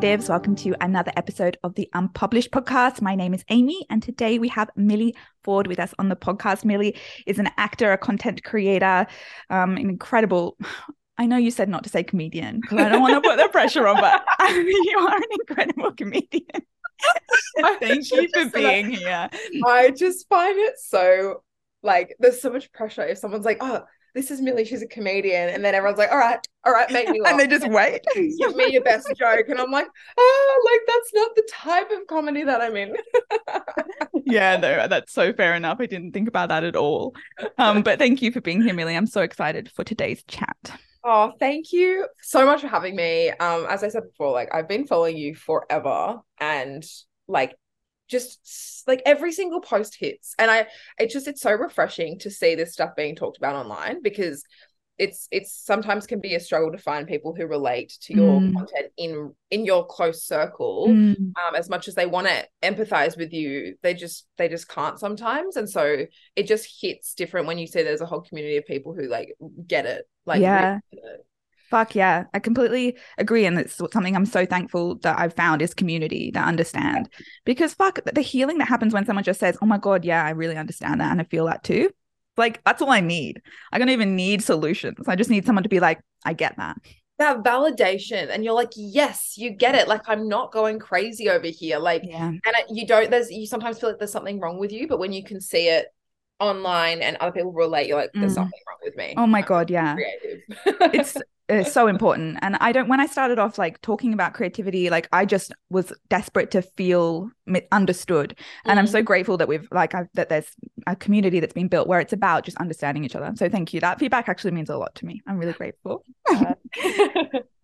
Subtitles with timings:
[0.00, 0.30] creatives.
[0.30, 3.02] Welcome to another episode of the Unpublished podcast.
[3.02, 5.14] My name is Amy, and today we have Millie
[5.44, 6.64] Ford with us on the podcast.
[6.64, 9.06] Millie is an actor, a content creator,
[9.50, 10.56] um, an incredible.
[11.18, 13.48] I know you said not to say comedian because I don't want to put the
[13.48, 16.62] pressure on, but you are an incredible comedian.
[17.80, 19.28] Thank you for being here.
[19.66, 21.42] I just find it so
[21.82, 23.82] like there's so much pressure if someone's like, oh,
[24.14, 25.48] this is Millie, she's a comedian.
[25.50, 27.32] And then everyone's like, all right, all right, make me laugh.
[27.32, 28.04] and they just wait.
[28.14, 29.48] Give me your best joke.
[29.48, 29.86] And I'm like,
[30.16, 32.94] oh, like that's not the type of comedy that I'm in.
[34.26, 35.78] yeah, no, that's so fair enough.
[35.80, 37.14] I didn't think about that at all.
[37.58, 38.96] Um, but thank you for being here, Millie.
[38.96, 40.78] I'm so excited for today's chat.
[41.02, 43.30] Oh, thank you so much for having me.
[43.30, 46.84] Um, as I said before, like I've been following you forever and
[47.26, 47.56] like
[48.10, 50.66] just like every single post hits and i
[50.98, 54.44] it just it's so refreshing to see this stuff being talked about online because
[54.98, 58.52] it's it's sometimes can be a struggle to find people who relate to your mm.
[58.52, 61.16] content in in your close circle mm.
[61.16, 65.00] um, as much as they want to empathize with you they just they just can't
[65.00, 66.04] sometimes and so
[66.36, 69.32] it just hits different when you see there's a whole community of people who like
[69.66, 71.16] get it like yeah really
[71.70, 72.24] Fuck yeah.
[72.34, 73.46] I completely agree.
[73.46, 77.08] And it's something I'm so thankful that I've found is community that understand.
[77.44, 80.30] Because fuck the healing that happens when someone just says, Oh my God, yeah, I
[80.30, 81.12] really understand that.
[81.12, 81.90] And I feel that too.
[82.36, 83.40] Like that's all I need.
[83.70, 85.06] I don't even need solutions.
[85.06, 86.76] I just need someone to be like, I get that.
[87.18, 88.30] That validation.
[88.30, 89.86] And you're like, yes, you get it.
[89.86, 91.78] Like I'm not going crazy over here.
[91.78, 92.28] Like, yeah.
[92.28, 95.12] and you don't, there's, you sometimes feel like there's something wrong with you, but when
[95.12, 95.88] you can see it
[96.40, 98.36] online and other people relate, you're like, there's mm.
[98.36, 99.14] something wrong with me.
[99.16, 99.70] Oh my God.
[99.70, 99.96] Yeah.
[100.66, 101.16] it's,
[101.58, 102.38] is so important.
[102.42, 105.92] And i don't when i started off like talking about creativity like i just was
[106.08, 107.30] desperate to feel
[107.72, 108.38] understood.
[108.64, 108.80] And mm.
[108.80, 110.50] i'm so grateful that we've like I've, that there's
[110.86, 113.32] a community that's been built where it's about just understanding each other.
[113.36, 113.80] So thank you.
[113.80, 115.22] That feedback actually means a lot to me.
[115.26, 116.04] I'm really grateful.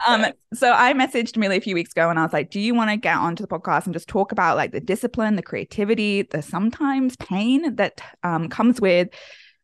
[0.06, 2.74] Um so i messaged millie a few weeks ago and i was like do you
[2.74, 6.20] want to get onto the podcast and just talk about like the discipline the creativity
[6.22, 9.08] the sometimes pain that um, comes with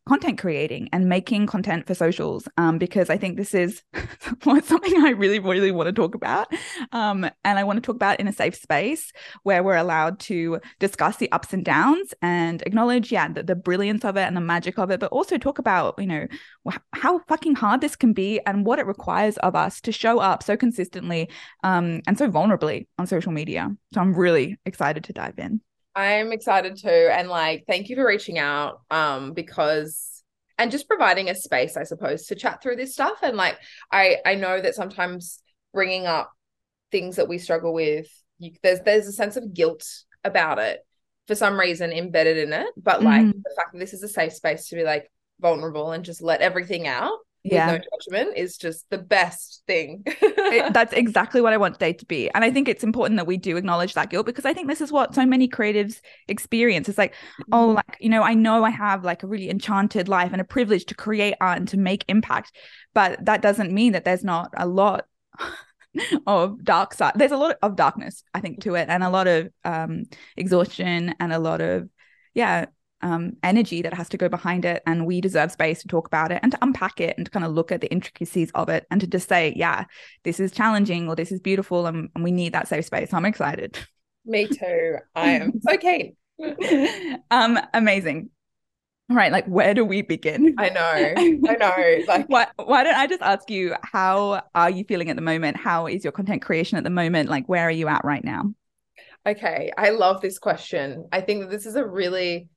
[0.07, 3.83] content creating and making content for socials um, because I think this is
[4.43, 6.53] something I really, really want to talk about.
[6.91, 9.13] Um, and I want to talk about in a safe space
[9.45, 14.05] where we're allowed to discuss the ups and downs and acknowledge, yeah, the, the brilliance
[14.05, 16.27] of it and the magic of it, but also talk about, you know,
[16.93, 20.43] how fucking hard this can be and what it requires of us to show up
[20.43, 21.29] so consistently
[21.63, 23.71] um, and so vulnerably on social media.
[23.95, 25.61] So I'm really excited to dive in.
[25.95, 26.89] I'm excited too.
[26.89, 28.81] And like, thank you for reaching out.
[28.91, 30.23] Um, because
[30.59, 33.19] and just providing a space, I suppose, to chat through this stuff.
[33.23, 33.59] And like,
[33.91, 35.41] I I know that sometimes
[35.73, 36.31] bringing up
[36.91, 38.07] things that we struggle with,
[38.39, 39.87] you, there's there's a sense of guilt
[40.25, 40.81] about it
[41.27, 42.69] for some reason embedded in it.
[42.77, 43.33] But like mm.
[43.33, 45.11] the fact that this is a safe space to be like
[45.41, 47.67] vulnerable and just let everything out yeah.
[47.67, 50.03] no judgment is just the best thing.
[50.07, 52.31] it, that's exactly what I want today to be.
[52.31, 54.81] And I think it's important that we do acknowledge that guilt because I think this
[54.81, 56.89] is what so many creatives experience.
[56.89, 57.55] It's like, oh, mm-hmm.
[57.55, 60.45] oh, like, you know, I know I have like a really enchanted life and a
[60.45, 62.53] privilege to create art and to make impact.
[62.95, 65.07] But that doesn't mean that there's not a lot
[66.27, 67.15] of dark side.
[67.17, 70.05] There's a lot of darkness, I think, to it, and a lot of um
[70.37, 71.89] exhaustion and a lot of
[72.35, 72.67] yeah
[73.03, 74.83] um, energy that has to go behind it.
[74.87, 77.45] And we deserve space to talk about it and to unpack it and to kind
[77.45, 79.85] of look at the intricacies of it and to just say, yeah,
[80.25, 83.11] this is challenging or this is beautiful and, and we need that safe space.
[83.11, 83.79] So I'm excited.
[84.25, 84.97] Me too.
[85.15, 86.15] I am okay.
[87.31, 88.31] um, amazing.
[89.11, 90.55] All right, like where do we begin?
[90.59, 90.81] I know.
[91.51, 92.05] I know.
[92.07, 95.57] Like why why don't I just ask you how are you feeling at the moment?
[95.59, 97.29] How is your content creation at the moment?
[97.29, 98.55] Like where are you at right now?
[99.27, 101.09] Okay, I love this question.
[101.13, 102.49] I think that this is a really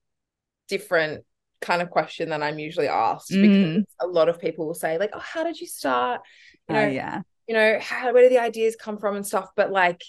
[0.68, 1.24] different
[1.62, 3.42] kind of question than I'm usually asked mm.
[3.42, 6.22] because a lot of people will say like, "Oh, how did you start?"
[6.68, 7.22] You know, uh, yeah.
[7.48, 10.02] You know, how where do the ideas come from and stuff, but like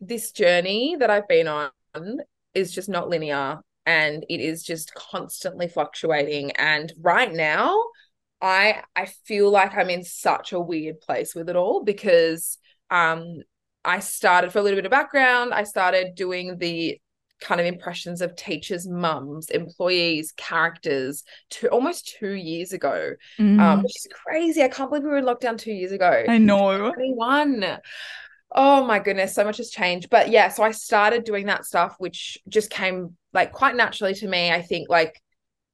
[0.00, 1.70] this journey that I've been on
[2.54, 7.78] is just not linear and it is just constantly fluctuating and right now
[8.40, 12.58] I I feel like I'm in such a weird place with it all because
[12.90, 13.42] um
[13.84, 15.52] I started for a little bit of background.
[15.52, 16.98] I started doing the
[17.40, 23.60] kind of impressions of teachers' mums, employees, characters to almost two years ago, um, mm.
[23.60, 24.62] um, which is crazy.
[24.62, 26.24] I can't believe we were in lockdown two years ago.
[26.28, 26.92] I know.
[26.92, 27.78] 21.
[28.56, 30.10] Oh my goodness, so much has changed.
[30.10, 34.28] But yeah, so I started doing that stuff, which just came like quite naturally to
[34.28, 34.52] me.
[34.52, 35.20] I think like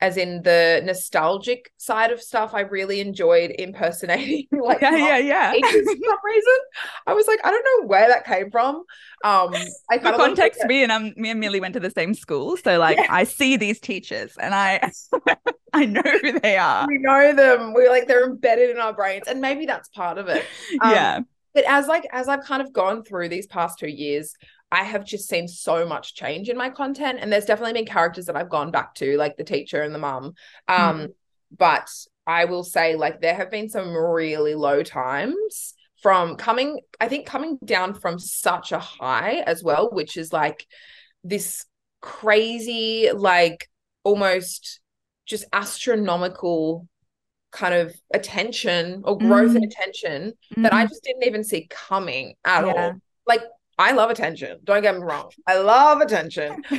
[0.00, 5.52] as in the nostalgic side of stuff, I really enjoyed impersonating like yeah, yeah, yeah.
[5.52, 5.84] for some
[6.24, 6.58] reason.
[7.06, 8.76] I was like, I don't know where that came from.
[9.24, 9.54] Um,
[9.90, 12.78] I for context, me and um, me and Millie went to the same school, so
[12.78, 13.06] like yeah.
[13.10, 14.90] I see these teachers and I
[15.72, 16.86] I know who they are.
[16.88, 17.74] We know them.
[17.74, 20.44] We're like they're embedded in our brains, and maybe that's part of it.
[20.80, 21.20] Um, yeah.
[21.52, 24.34] but as like as I've kind of gone through these past two years,
[24.72, 27.18] I have just seen so much change in my content.
[27.20, 29.98] And there's definitely been characters that I've gone back to, like the teacher and the
[29.98, 30.34] mum.
[30.68, 31.08] Um, mm.
[31.56, 31.90] but
[32.26, 37.26] I will say, like, there have been some really low times from coming, I think
[37.26, 40.66] coming down from such a high as well, which is like
[41.24, 41.66] this
[42.00, 43.68] crazy, like
[44.04, 44.80] almost
[45.26, 46.88] just astronomical
[47.52, 49.56] kind of attention or growth mm.
[49.56, 50.62] in attention mm.
[50.62, 50.88] that I mm.
[50.88, 52.72] just didn't even see coming at yeah.
[52.72, 52.92] all.
[53.26, 53.42] Like
[53.80, 54.58] I love attention.
[54.62, 55.30] Don't get me wrong.
[55.46, 56.62] I love attention.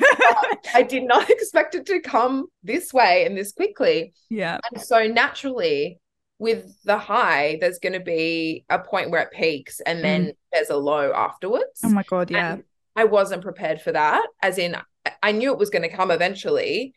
[0.75, 4.13] I did not expect it to come this way and this quickly.
[4.30, 4.59] Yeah.
[4.71, 6.00] And so naturally,
[6.38, 10.36] with the high, there's going to be a point where it peaks and then mm.
[10.53, 11.81] there's a low afterwards.
[11.83, 12.30] Oh my God.
[12.30, 12.53] Yeah.
[12.53, 12.63] And
[12.95, 14.27] I wasn't prepared for that.
[14.44, 14.77] As in,
[15.24, 16.94] I knew it was going to come eventually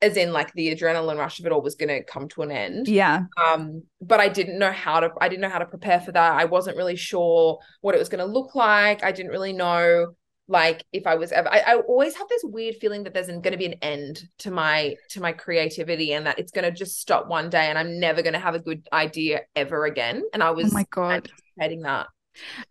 [0.00, 2.50] as in like the adrenaline rush of it all was going to come to an
[2.50, 2.88] end.
[2.88, 3.22] Yeah.
[3.42, 6.32] Um but i didn't know how to i didn't know how to prepare for that.
[6.32, 9.02] I wasn't really sure what it was going to look like.
[9.02, 10.14] I didn't really know
[10.50, 13.42] like if i was ever I, I always have this weird feeling that there's going
[13.42, 16.98] to be an end to my to my creativity and that it's going to just
[16.98, 20.22] stop one day and i'm never going to have a good idea ever again.
[20.32, 21.28] And i was oh my god.
[21.28, 22.06] anticipating that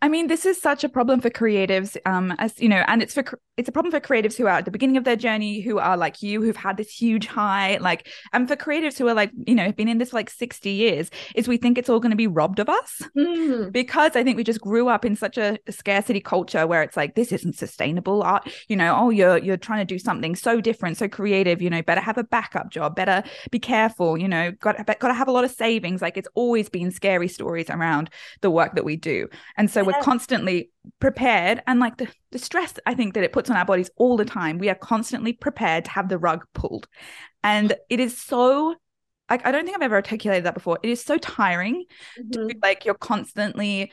[0.02, 3.14] I mean, this is such a problem for creatives, um, as you know, and it's
[3.14, 5.78] for it's a problem for creatives who are at the beginning of their journey, who
[5.78, 9.32] are like you, who've had this huge high, like, and for creatives who are like,
[9.46, 12.10] you know, been in this for like sixty years, is we think it's all going
[12.10, 13.72] to be robbed of us mm.
[13.72, 17.14] because I think we just grew up in such a scarcity culture where it's like
[17.14, 18.22] this isn't sustainable.
[18.22, 21.60] Art, you know, oh, you're you're trying to do something so different, so creative.
[21.60, 24.16] You know, better have a backup job, better be careful.
[24.16, 26.00] You know, got got to have a lot of savings.
[26.02, 28.10] Like it's always been scary stories around
[28.40, 29.28] the work that we do.
[29.58, 30.70] And so we're constantly
[31.00, 34.16] prepared and like the, the stress I think that it puts on our bodies all
[34.16, 34.58] the time.
[34.58, 36.86] We are constantly prepared to have the rug pulled.
[37.42, 38.76] And it is so
[39.28, 40.78] like I don't think I've ever articulated that before.
[40.82, 41.84] It is so tiring
[42.18, 42.48] mm-hmm.
[42.48, 43.92] to like you're constantly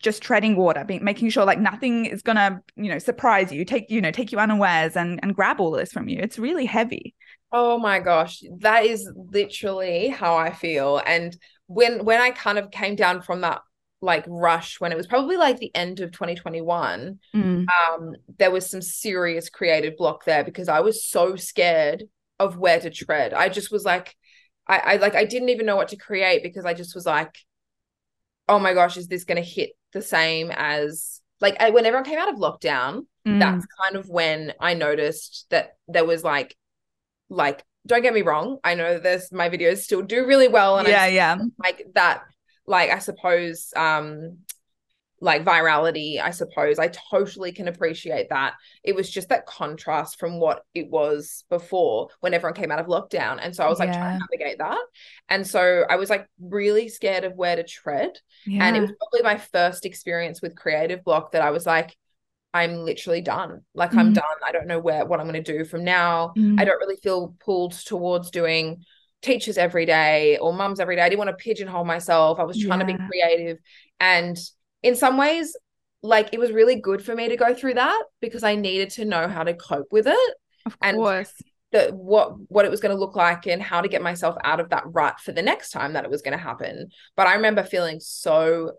[0.00, 3.90] just treading water, being making sure like nothing is gonna, you know, surprise you, take,
[3.90, 6.20] you know, take you unawares and and grab all this from you.
[6.20, 7.14] It's really heavy.
[7.50, 8.40] Oh my gosh.
[8.60, 11.02] That is literally how I feel.
[11.04, 13.62] And when when I kind of came down from that
[14.02, 17.66] like rush when it was probably like the end of 2021 mm.
[17.68, 22.04] um there was some serious creative block there because i was so scared
[22.38, 24.14] of where to tread i just was like
[24.66, 27.38] i i like i didn't even know what to create because i just was like
[28.48, 32.04] oh my gosh is this going to hit the same as like I, when everyone
[32.04, 33.38] came out of lockdown mm.
[33.38, 36.56] that's kind of when i noticed that there was like
[37.30, 40.88] like don't get me wrong i know there's my videos still do really well and
[40.88, 42.22] yeah yeah like that
[42.66, 44.38] like I suppose um
[45.22, 46.80] like virality, I suppose.
[46.80, 48.54] I totally can appreciate that.
[48.82, 52.86] It was just that contrast from what it was before when everyone came out of
[52.86, 53.38] lockdown.
[53.40, 54.80] And so I was like trying to navigate that.
[55.28, 58.18] And so I was like really scared of where to tread.
[58.44, 58.66] Yeah.
[58.66, 61.96] And it was probably my first experience with creative block that I was like,
[62.52, 63.62] I'm literally done.
[63.74, 63.98] Like mm.
[63.98, 64.24] I'm done.
[64.44, 66.32] I don't know where what I'm gonna do from now.
[66.36, 66.60] Mm.
[66.60, 68.84] I don't really feel pulled towards doing
[69.22, 71.02] teachers every day or mums every day.
[71.02, 72.38] I didn't want to pigeonhole myself.
[72.38, 72.86] I was trying yeah.
[72.86, 73.58] to be creative.
[74.00, 74.36] And
[74.82, 75.56] in some ways,
[76.02, 79.04] like it was really good for me to go through that because I needed to
[79.04, 80.34] know how to cope with it.
[80.66, 81.32] Of course.
[81.72, 84.36] And the, what what it was going to look like and how to get myself
[84.44, 86.90] out of that rut for the next time that it was going to happen.
[87.16, 88.72] But I remember feeling so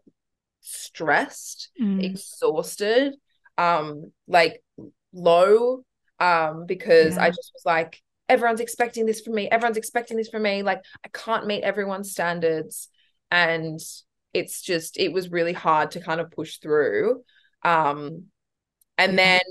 [0.62, 2.04] stressed, mm.
[2.04, 3.16] exhausted,
[3.58, 4.64] um, like
[5.12, 5.84] low,
[6.20, 7.24] um, because yeah.
[7.24, 8.02] I just was like,
[8.34, 12.12] everyone's expecting this from me everyone's expecting this from me like i can't meet everyone's
[12.12, 12.90] standards
[13.32, 13.80] and
[14.34, 17.22] it's just it was really hard to kind of push through
[17.64, 18.24] um
[18.98, 19.42] and then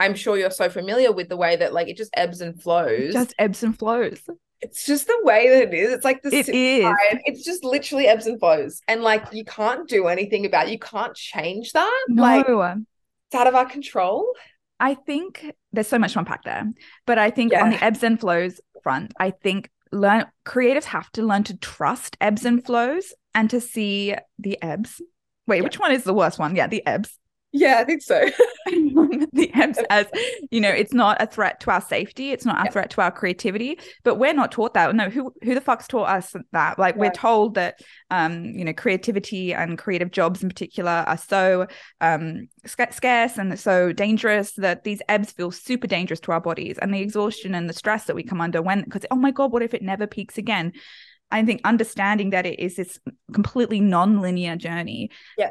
[0.00, 3.10] i'm sure you're so familiar with the way that like it just ebbs and flows
[3.10, 4.22] it just ebbs and flows
[4.62, 5.92] it's just the way that it is.
[5.92, 6.94] It's like the it is.
[7.24, 10.68] It's just literally ebbs and flows, and like you can't do anything about.
[10.68, 10.70] it.
[10.70, 12.04] You can't change that.
[12.08, 12.22] No.
[12.22, 14.32] Like it's out of our control.
[14.82, 16.64] I think there's so much to unpack there,
[17.06, 17.62] but I think yeah.
[17.62, 22.16] on the ebbs and flows front, I think learn creatives have to learn to trust
[22.20, 25.00] ebbs and flows and to see the ebbs.
[25.46, 25.62] Wait, yeah.
[25.62, 26.56] which one is the worst one?
[26.56, 27.16] Yeah, the ebbs.
[27.52, 28.28] Yeah, I think so.
[28.66, 30.06] the EBS as,
[30.50, 32.32] you know, it's not a threat to our safety.
[32.32, 32.70] It's not a yeah.
[32.70, 33.78] threat to our creativity.
[34.04, 34.94] But we're not taught that.
[34.94, 36.78] No, who who the fuck's taught us that?
[36.78, 37.00] Like yeah.
[37.00, 37.80] we're told that,
[38.10, 41.66] um, you know, creativity and creative jobs in particular are so
[42.00, 46.94] um scarce and so dangerous that these ebbs feel super dangerous to our bodies and
[46.94, 49.62] the exhaustion and the stress that we come under when because oh my god, what
[49.62, 50.72] if it never peaks again?
[51.30, 52.98] I think understanding that it is this
[53.32, 55.10] completely non-linear journey.
[55.38, 55.50] Yeah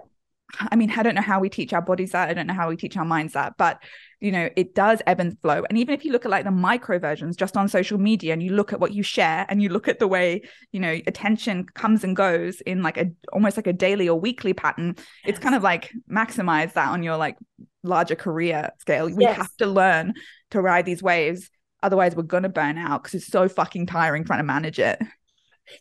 [0.59, 2.29] I mean, I don't know how we teach our bodies that.
[2.29, 3.81] I don't know how we teach our minds that, but
[4.19, 5.63] you know, it does ebb and flow.
[5.67, 8.43] And even if you look at like the micro versions just on social media and
[8.43, 11.65] you look at what you share and you look at the way, you know, attention
[11.65, 15.05] comes and goes in like a almost like a daily or weekly pattern, yes.
[15.25, 17.37] it's kind of like maximize that on your like
[17.83, 19.05] larger career scale.
[19.05, 19.37] We yes.
[19.37, 20.13] have to learn
[20.51, 21.49] to ride these waves.
[21.83, 25.01] Otherwise, we're going to burn out because it's so fucking tiring trying to manage it.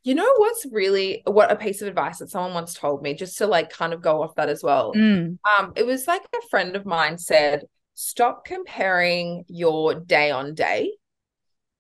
[0.04, 3.38] You know what's really what a piece of advice that someone once told me, just
[3.38, 4.92] to like kind of go off that as well.
[4.94, 5.38] Mm.
[5.59, 10.92] Um, it was like a friend of mine said, stop comparing your day on day.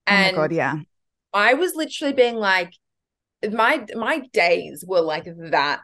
[0.06, 0.76] And oh my god, yeah.
[1.32, 2.72] I was literally being like,
[3.50, 5.80] my my days were like that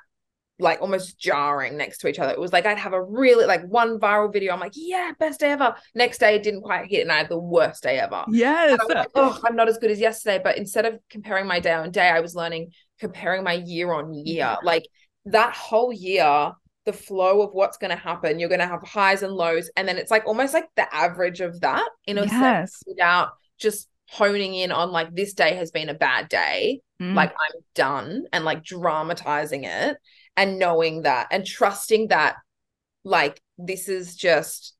[0.58, 2.32] like almost jarring next to each other.
[2.32, 4.52] It was like I'd have a really like one viral video.
[4.52, 5.75] I'm like, yeah, best day ever.
[5.94, 8.25] Next day it didn't quite hit, and I had the worst day ever.
[8.28, 8.78] Yes.
[8.88, 10.40] Like, oh, I'm not as good as yesterday.
[10.42, 14.14] But instead of comparing my day on day, I was learning comparing my year on
[14.14, 14.56] year.
[14.62, 14.86] Like
[15.26, 16.52] that whole year,
[16.86, 18.38] the flow of what's going to happen.
[18.38, 21.40] You're going to have highs and lows, and then it's like almost like the average
[21.40, 22.30] of that in a yes.
[22.30, 26.80] sense, without just honing in on like this day has been a bad day.
[27.00, 27.14] Mm.
[27.14, 29.98] Like I'm done and like dramatizing it
[30.37, 32.37] and knowing that and trusting that
[33.05, 34.75] like this is just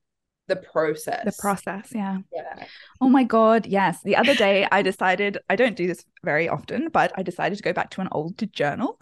[0.47, 1.25] the process.
[1.25, 2.19] The process yeah.
[2.33, 2.65] Yeah.
[3.01, 4.01] Oh my god yes.
[4.03, 7.63] The other day i decided i don't do this very often but i decided to
[7.63, 8.97] go back to an old journal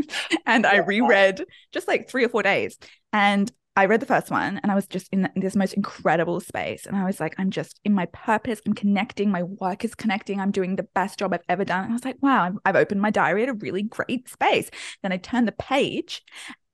[0.46, 2.78] and i reread just like three or four days.
[3.12, 6.84] And I read the first one and I was just in this most incredible space.
[6.84, 8.60] And I was like, I'm just in my purpose.
[8.66, 9.30] I'm connecting.
[9.30, 10.40] My work is connecting.
[10.40, 11.84] I'm doing the best job I've ever done.
[11.84, 14.68] And I was like, wow, I've, I've opened my diary at a really great space.
[15.04, 16.24] Then I turned the page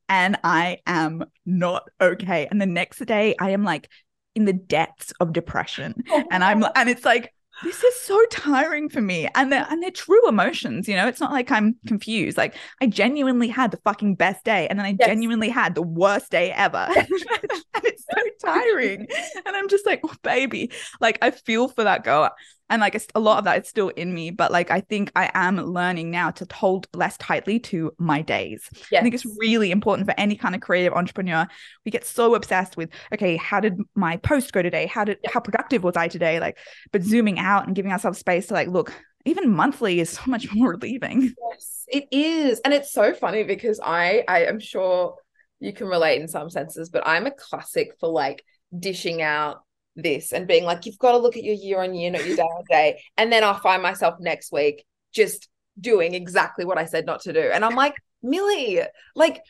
[0.09, 2.49] and I am not okay.
[2.51, 3.91] And the next day, I am like
[4.35, 6.05] in the depths of depression.
[6.09, 7.35] Oh, and I'm, and it's like,
[7.65, 9.29] this is so tiring for me.
[9.35, 11.09] And they're and they're true emotions you know?
[11.09, 12.37] It's not like i'm confused.
[12.37, 15.09] Like i genuinely had the fucking best day and then i yes.
[15.09, 16.89] genuinely had the worst day ever.
[16.97, 19.07] And it's so tiring.
[19.45, 20.71] And i'm just like oh baby.
[21.01, 22.31] Like i feel for that girl
[22.71, 25.31] and like a lot of that is still in me but like i think i
[25.35, 28.69] am learning now to hold less tightly to my days.
[28.91, 29.01] Yes.
[29.01, 31.47] i think it's really important for any kind of creative entrepreneur.
[31.85, 34.87] We get so obsessed with okay how did my post go today?
[34.87, 36.41] How did how productive was i today?
[36.41, 36.59] Like
[36.93, 38.93] but zooming out and giving ourselves space to like look
[39.27, 41.35] even monthly is so much more relieving.
[41.51, 42.61] Yes it is.
[42.65, 45.17] And it's so funny because i i am sure
[45.61, 48.45] you can relate in some senses but i'm a classic for like
[48.77, 49.63] dishing out
[49.97, 52.37] this and being like, you've got to look at your year on year, not your
[52.37, 53.03] day on day.
[53.17, 55.49] And then I'll find myself next week just
[55.81, 57.41] doing exactly what I said not to do.
[57.41, 58.81] And I'm like, Millie,
[59.15, 59.41] like,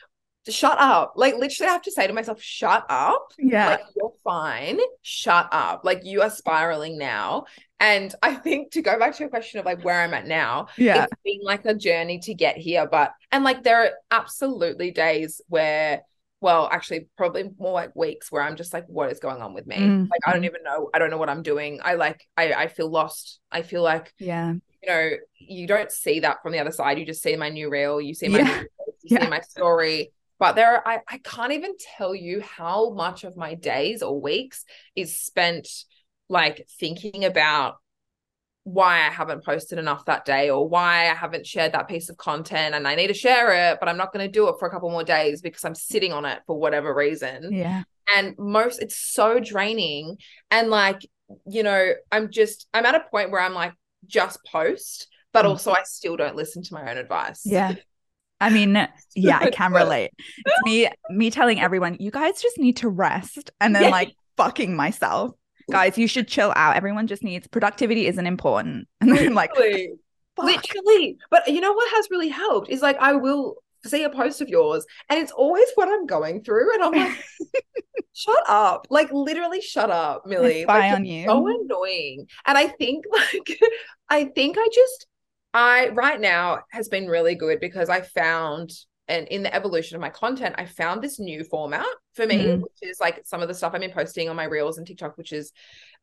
[0.49, 1.15] shut up.
[1.17, 3.33] Like, literally, I have to say to myself, shut up.
[3.39, 3.69] Yeah.
[3.69, 4.79] Like, you're fine.
[5.01, 5.85] Shut up.
[5.85, 7.45] Like, you are spiraling now.
[7.81, 10.69] And I think to go back to your question of like where I'm at now,
[10.77, 12.87] yeah, it's been like a journey to get here.
[12.87, 16.03] But, and like, there are absolutely days where,
[16.45, 19.67] well, actually, probably more like weeks where I'm just like, what is going on with
[19.67, 19.77] me?
[19.77, 20.03] Mm-hmm.
[20.03, 20.91] Like, I don't even know.
[20.93, 21.81] I don't know what I'm doing.
[21.83, 23.41] I like, I, I feel lost.
[23.51, 26.99] I feel like, yeah, you know, you don't see that from the other side.
[26.99, 28.61] You just see my new reel, you see my, yeah.
[29.03, 29.25] you yeah.
[29.25, 30.13] see my story.
[30.39, 34.21] But there, are, I, I can't even tell you how much of my days or
[34.21, 35.67] weeks is spent
[36.29, 37.77] like thinking about
[38.65, 42.17] why I haven't posted enough that day or why I haven't shared that piece of
[42.17, 44.67] content and I need to share it, but I'm not going to do it for
[44.67, 47.53] a couple more days because I'm sitting on it for whatever reason.
[47.53, 47.83] Yeah.
[48.17, 50.17] And most, it's so draining.
[50.51, 51.07] And like,
[51.47, 53.75] you know, I'm just, I'm at a point where I'm like,
[54.07, 55.51] just post, but mm.
[55.51, 57.43] also I still don't listen to my own advice.
[57.45, 57.75] Yeah.
[58.41, 58.75] I mean,
[59.15, 60.11] yeah, I can relate.
[60.17, 63.89] It's me, me telling everyone, you guys just need to rest and then yeah.
[63.91, 65.33] like fucking myself
[65.71, 66.77] guys, you should chill out.
[66.77, 68.89] Everyone just needs productivity isn't important.
[69.01, 69.51] And then I'm like,
[70.39, 71.19] literally.
[71.31, 73.57] But you know what has really helped is like I will
[73.87, 76.73] see a post of yours and it's always what I'm going through.
[76.75, 77.25] And I'm like,
[78.15, 78.87] shut up.
[78.91, 80.63] Like literally shut up, Millie.
[80.63, 81.27] Spy like, on you.
[81.27, 82.27] So annoying.
[82.47, 83.59] And I think like
[84.09, 85.07] I think I just
[85.53, 88.73] I right now has been really good because I found
[89.09, 92.61] and in the evolution of my content, I found this new format for me, mm.
[92.61, 95.19] which is like some of the stuff I've been posting on my reels and TikTok,
[95.19, 95.53] which is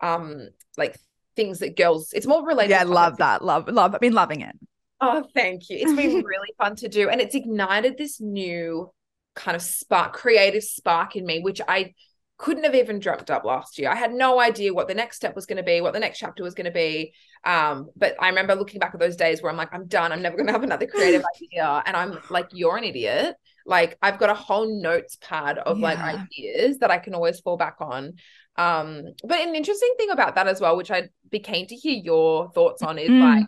[0.01, 0.97] um like
[1.35, 2.71] things that girls it's more related.
[2.71, 3.43] Yeah, I love that.
[3.43, 3.95] Love, love.
[3.95, 4.55] I've been loving it.
[4.99, 5.77] Oh, thank you.
[5.77, 7.09] It's been really fun to do.
[7.09, 8.91] And it's ignited this new
[9.35, 11.93] kind of spark, creative spark in me, which I
[12.41, 13.91] couldn't have even dreamt up last year.
[13.91, 16.17] I had no idea what the next step was going to be, what the next
[16.17, 17.13] chapter was going to be.
[17.45, 20.11] Um, but I remember looking back at those days where I'm like, I'm done.
[20.11, 21.83] I'm never going to have another creative idea.
[21.85, 23.35] And I'm like, you're an idiot.
[23.63, 25.83] Like I've got a whole notes pad of yeah.
[25.83, 28.13] like ideas that I can always fall back on.
[28.55, 32.01] Um, but an interesting thing about that as well, which I'd be keen to hear
[32.03, 33.21] your thoughts on, is mm.
[33.21, 33.47] like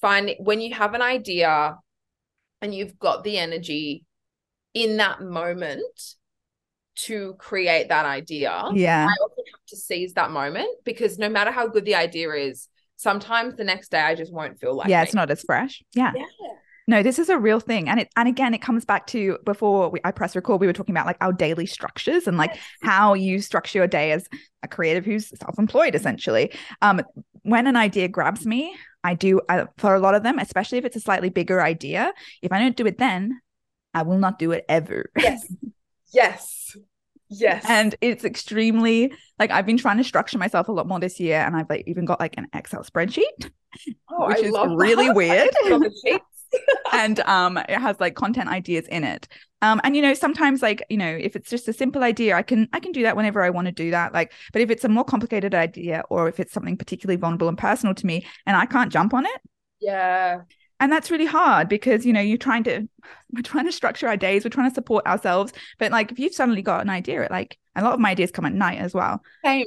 [0.00, 1.76] find when you have an idea
[2.62, 4.04] and you've got the energy
[4.72, 6.16] in that moment
[6.96, 8.64] to create that idea.
[8.74, 9.06] Yeah.
[9.06, 12.68] I often have to seize that moment because no matter how good the idea is,
[12.96, 15.04] sometimes the next day I just won't feel like yeah, me.
[15.04, 15.82] it's not as fresh.
[15.94, 16.12] Yeah.
[16.14, 16.24] Yeah.
[16.88, 17.88] No, this is a real thing.
[17.88, 20.72] And it and again, it comes back to before we, I press record, we were
[20.72, 22.60] talking about like our daily structures and like Yes.
[22.82, 24.28] how you structure your day as
[24.62, 26.52] a creative who's self-employed essentially.
[26.82, 27.02] Um
[27.42, 28.74] when an idea grabs me,
[29.04, 32.12] I do uh, for a lot of them, especially if it's a slightly bigger idea,
[32.42, 33.40] if I don't do it then,
[33.94, 35.10] I will not do it ever.
[35.18, 35.46] Yes.
[36.16, 36.76] yes.
[37.28, 37.64] Yes.
[37.68, 41.40] and it's extremely like I've been trying to structure myself a lot more this year
[41.40, 43.50] and I've like even got like an Excel spreadsheet
[44.10, 45.16] oh, which I is love really that.
[45.16, 45.50] weird.
[45.64, 46.24] I love the sheets.
[46.92, 49.26] and um it has like content ideas in it
[49.62, 52.42] um and you know sometimes like you know if it's just a simple idea i
[52.42, 54.84] can i can do that whenever i want to do that like but if it's
[54.84, 58.56] a more complicated idea or if it's something particularly vulnerable and personal to me and
[58.56, 59.40] i can't jump on it
[59.80, 60.42] yeah.
[60.80, 62.88] And that's really hard because you know you're trying to
[63.32, 66.34] we're trying to structure our days we're trying to support ourselves but like if you've
[66.34, 68.94] suddenly got an idea it like a lot of my ideas come at night as
[68.94, 69.66] well Same.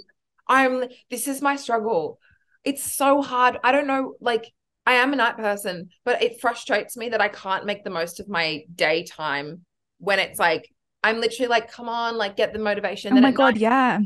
[0.49, 2.19] I'm this is my struggle.
[2.65, 3.57] It's so hard.
[3.63, 4.51] I don't know, like
[4.85, 8.19] I am a night person, but it frustrates me that I can't make the most
[8.19, 9.61] of my daytime
[9.99, 10.69] when it's like
[11.03, 13.17] I'm literally like, come on, like get the motivation.
[13.17, 13.99] oh my god night, yeah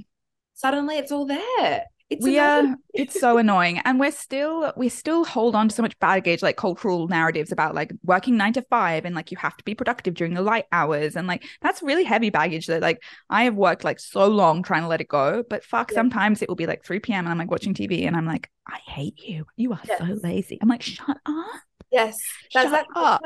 [0.54, 1.86] suddenly it's all there.
[2.14, 5.82] It's we are it's so annoying and we're still we still hold on to so
[5.82, 9.58] much baggage like cultural narratives about like working nine to five and like you have
[9.58, 13.02] to be productive during the light hours and like that's really heavy baggage that like
[13.30, 15.98] i have worked like so long trying to let it go but fuck Yeah.
[15.98, 18.50] sometimes it will be like 3 p.m and i'm like watching tv and i'm like
[18.68, 19.46] i hate you.
[19.56, 20.58] You are so lazy.
[20.62, 21.46] I'm like shut up.
[21.92, 22.18] Yes,
[22.54, 23.24] that's Shut that's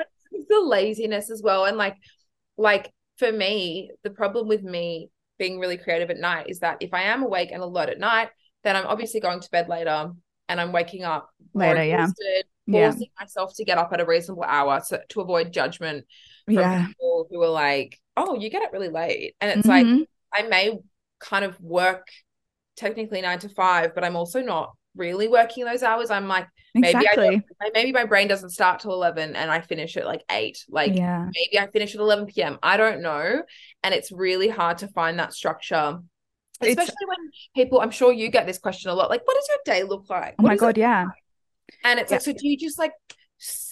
[0.49, 1.65] the laziness as well.
[1.65, 1.95] And like,
[2.57, 6.93] like for me, the problem with me being really creative at night is that if
[6.93, 8.29] I am awake and alert at night,
[8.63, 10.11] then I'm obviously going to bed later
[10.49, 12.05] and I'm waking up Later, yeah.
[12.05, 12.91] exhausted, Yeah.
[12.91, 16.05] forcing myself to get up at a reasonable hour to, to avoid judgment
[16.45, 19.85] from yeah people who are like, "Oh, you get up really late," and it's like
[19.85, 20.05] Mhm.
[20.33, 20.77] I may
[21.19, 22.07] kind of work
[22.75, 26.09] technically nine to five, but I'm also not really working those hours.
[26.11, 26.47] I'm like
[26.81, 30.05] maybe I exactly don't, maybe my brain doesn't start till 11 and I finish at
[30.05, 32.57] like 8 like yeah maybe I finish at 11 p.m.
[32.63, 33.41] I don't know
[33.83, 35.99] and it's really hard to find that structure
[36.61, 37.17] It's- especially when
[37.55, 40.09] people I'm sure you get this question a lot like what does your day look
[40.09, 41.05] like oh What my god yeah
[41.83, 42.15] and it's Yeah.
[42.15, 42.93] like, so do you just like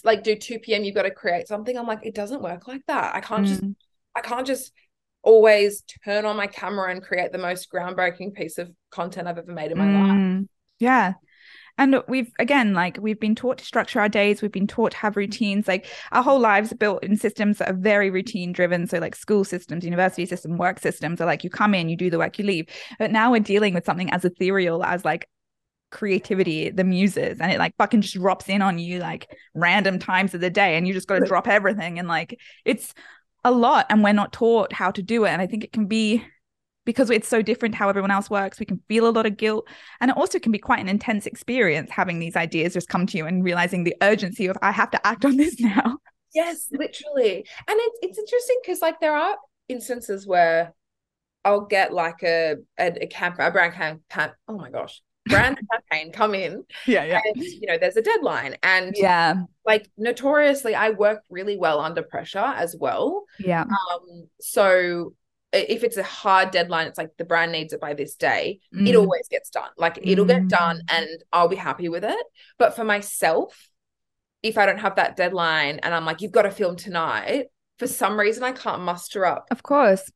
[0.04, 0.84] like do 2 p.m.
[0.84, 1.76] you've got to create something?
[1.76, 3.16] I'm like, it doesn't work like that.
[3.16, 3.74] I can't just Mm.
[4.14, 4.72] I can't just
[5.22, 9.52] always turn on my camera and create the most groundbreaking piece of content I've ever
[9.52, 10.12] made in my life.
[10.12, 11.14] Mm, Yeah.
[11.78, 14.96] And we've again, like we've been taught to structure our days, we've been taught to
[14.98, 15.68] have routines.
[15.68, 18.86] Like our whole lives are built in systems that are very routine driven.
[18.86, 22.10] So like school systems, university system, work systems are like you come in, you do
[22.10, 22.66] the work, you leave.
[22.98, 25.28] But now we're dealing with something as ethereal as like
[25.90, 30.34] creativity, the muses, and it like fucking just drops in on you like random times
[30.34, 31.98] of the day, and you just got to drop everything.
[31.98, 32.94] And like it's
[33.44, 35.30] a lot, and we're not taught how to do it.
[35.30, 36.24] And I think it can be
[36.86, 39.68] because it's so different how everyone else works, we can feel a lot of guilt.
[40.00, 43.18] And it also can be quite an intense experience having these ideas just come to
[43.18, 45.98] you and realizing the urgency of I have to act on this now.
[46.34, 47.46] Yes, literally.
[47.68, 49.36] And it's it's interesting because like there are
[49.68, 50.72] instances where
[51.44, 54.32] I'll get like a a, a camp a brand campaign.
[54.48, 57.20] Oh my gosh, brand campaign come in, Yeah, yeah.
[57.24, 59.42] and you know there's a deadline, and Yeah.
[59.64, 63.24] like notoriously, I work really well under pressure as well.
[63.38, 63.62] Yeah.
[63.62, 65.14] Um, so
[65.56, 68.60] if it's a hard deadline, it's like the brand needs it by this day.
[68.72, 68.98] It Mm.
[68.98, 69.70] always gets done.
[69.76, 70.96] Like it'll get done, Mm.
[70.96, 72.26] and I'll be happy with it.
[72.58, 73.68] But for myself,
[74.42, 77.46] if I don't have that deadline, and I'm like, you've got to film tonight,
[77.78, 80.10] for some reason I can't muster up Of course.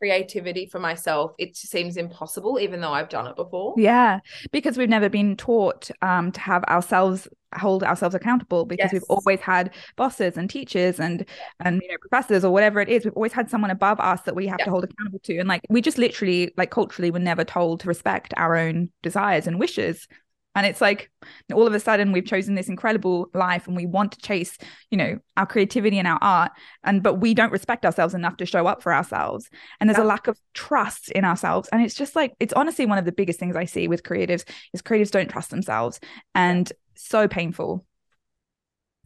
[0.00, 1.32] Creativity for myself.
[1.38, 3.74] It seems impossible, even though I've done it before.
[3.76, 4.20] Yeah.
[4.50, 9.40] Because we've never been taught um, to have ourselves hold ourselves accountable because we've always
[9.40, 11.24] had bosses and teachers and
[11.58, 14.36] and you know professors or whatever it is we've always had someone above us that
[14.36, 14.66] we have Yeah.
[14.66, 17.88] to hold accountable to and like we just literally like culturally were never told to
[17.88, 20.06] respect our own desires and wishes
[20.54, 21.10] and it's like
[21.52, 24.58] all of a sudden we've chosen this incredible life and we want to chase
[24.90, 26.52] you know our creativity and our art
[26.84, 29.48] and but we don't respect ourselves enough to show up for ourselves.
[29.80, 31.68] And there's a lack of trust in ourselves.
[31.72, 34.44] And it's just like it's honestly one of the biggest things i see with creatives
[34.72, 36.00] is creatives don't trust themselves
[36.34, 37.84] and so painful.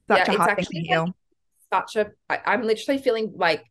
[0.08, 1.16] Such Yeah, a hard thing to actually, like, heal.
[1.72, 3.64] Such a, I, I'm literally feeling like,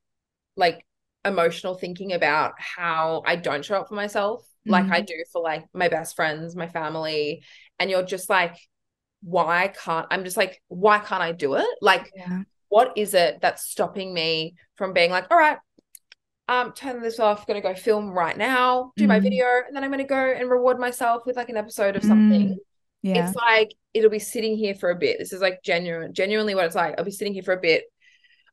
[0.56, 0.86] like
[1.26, 4.48] emotional thinking about how I don't show up for myself.
[4.66, 5.06] Like I mm-hmm.
[5.06, 7.44] do for like my best friends, my family,
[7.84, 8.56] and you're just like,
[9.22, 11.68] why can't I'm just like, why can't I do it?
[11.82, 12.44] Like, yeah
[12.74, 15.60] what is it that's stopping me from being like, all right,
[16.48, 19.24] um, turn this off, gonna go film right now, do my Mm.
[19.24, 22.58] video, and then I'm gonna go and reward myself with like an episode of something.
[23.04, 25.20] yeah It's like it'll be sitting here for a bit.
[25.20, 26.96] This is like genuine, genuinely what it's like.
[26.98, 27.84] I'll be sitting here for a bit.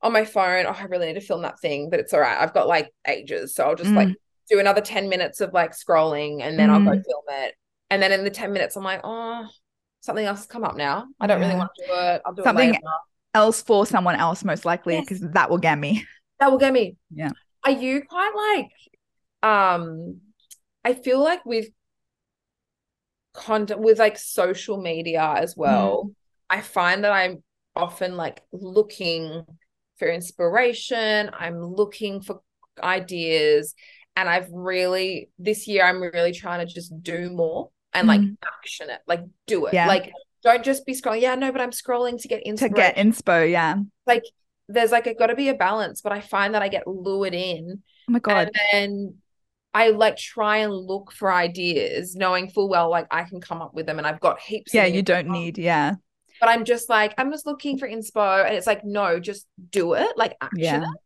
[0.02, 2.38] on my phone, oh, I really need to film that thing, but it's all right.
[2.38, 3.54] I've got like ages.
[3.54, 3.96] So I'll just mm.
[3.96, 4.16] like
[4.50, 6.72] do another 10 minutes of like scrolling and then mm.
[6.72, 7.04] I'll go mm.
[7.04, 7.54] film it.
[7.90, 9.46] And then in the 10 minutes, I'm like, oh,
[10.00, 11.08] something else has come up now.
[11.20, 11.46] I don't yeah.
[11.46, 12.22] really want to do it.
[12.24, 12.80] I'll do something it
[13.34, 15.30] else for someone else, most likely, because yes.
[15.34, 16.06] that will get me.
[16.38, 16.96] That will get me.
[17.14, 17.30] Yeah.
[17.64, 18.70] Are you quite like
[19.42, 20.20] um
[20.84, 21.68] I feel like with
[23.32, 26.14] content with like social media as well, mm.
[26.48, 27.42] I find that I'm
[27.76, 29.44] often like looking
[29.98, 31.30] for inspiration.
[31.38, 32.40] I'm looking for
[32.82, 33.74] ideas.
[34.16, 38.36] And I've really, this year, I'm really trying to just do more and like mm.
[38.44, 39.74] action it, like do it.
[39.74, 39.86] Yeah.
[39.86, 41.20] Like, don't just be scrolling.
[41.20, 42.74] Yeah, no, but I'm scrolling to get inspiration.
[42.74, 43.76] To get inspo, yeah.
[44.06, 44.24] Like,
[44.68, 47.34] there's like, it got to be a balance, but I find that I get lured
[47.34, 47.82] in.
[48.08, 48.50] Oh my God.
[48.72, 49.14] And
[49.74, 53.74] I like try and look for ideas, knowing full well like I can come up
[53.74, 54.72] with them and I've got heaps.
[54.72, 55.94] Yeah, you don't need, yeah.
[56.40, 58.44] But I'm just like, I'm just looking for inspo.
[58.44, 60.82] And it's like, no, just do it, like action yeah.
[60.82, 61.00] it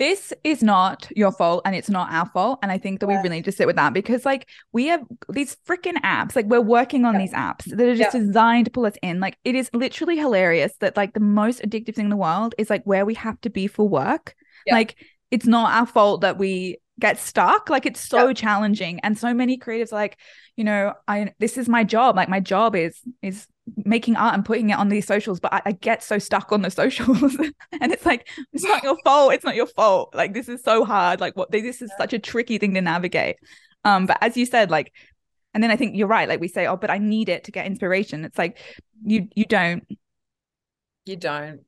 [0.00, 2.58] this is not your fault and it's not our fault.
[2.62, 5.02] And I think that we really need to sit with that because, like, we have
[5.28, 7.20] these freaking apps, like, we're working on yeah.
[7.20, 8.20] these apps that are just yeah.
[8.20, 9.20] designed to pull us in.
[9.20, 12.70] Like, it is literally hilarious that, like, the most addictive thing in the world is
[12.70, 14.34] like where we have to be for work.
[14.64, 14.74] Yeah.
[14.74, 14.96] Like,
[15.30, 18.36] it's not our fault that we get stuck like it's so yep.
[18.36, 20.18] challenging and so many creatives like
[20.56, 24.44] you know i this is my job like my job is is making art and
[24.44, 27.36] putting it on these socials but I, I get so stuck on the socials.
[27.80, 30.14] And it's like it's not your fault it's not your fault.
[30.14, 31.20] Like this is so hard.
[31.20, 33.36] Like what this is such a tricky thing to navigate.
[33.84, 34.92] Um but as you said like
[35.54, 37.52] and then i think you're right like we say oh but i need it to
[37.52, 38.24] get inspiration.
[38.24, 38.58] It's like
[39.04, 39.84] you you don't.
[41.06, 41.60] You don't.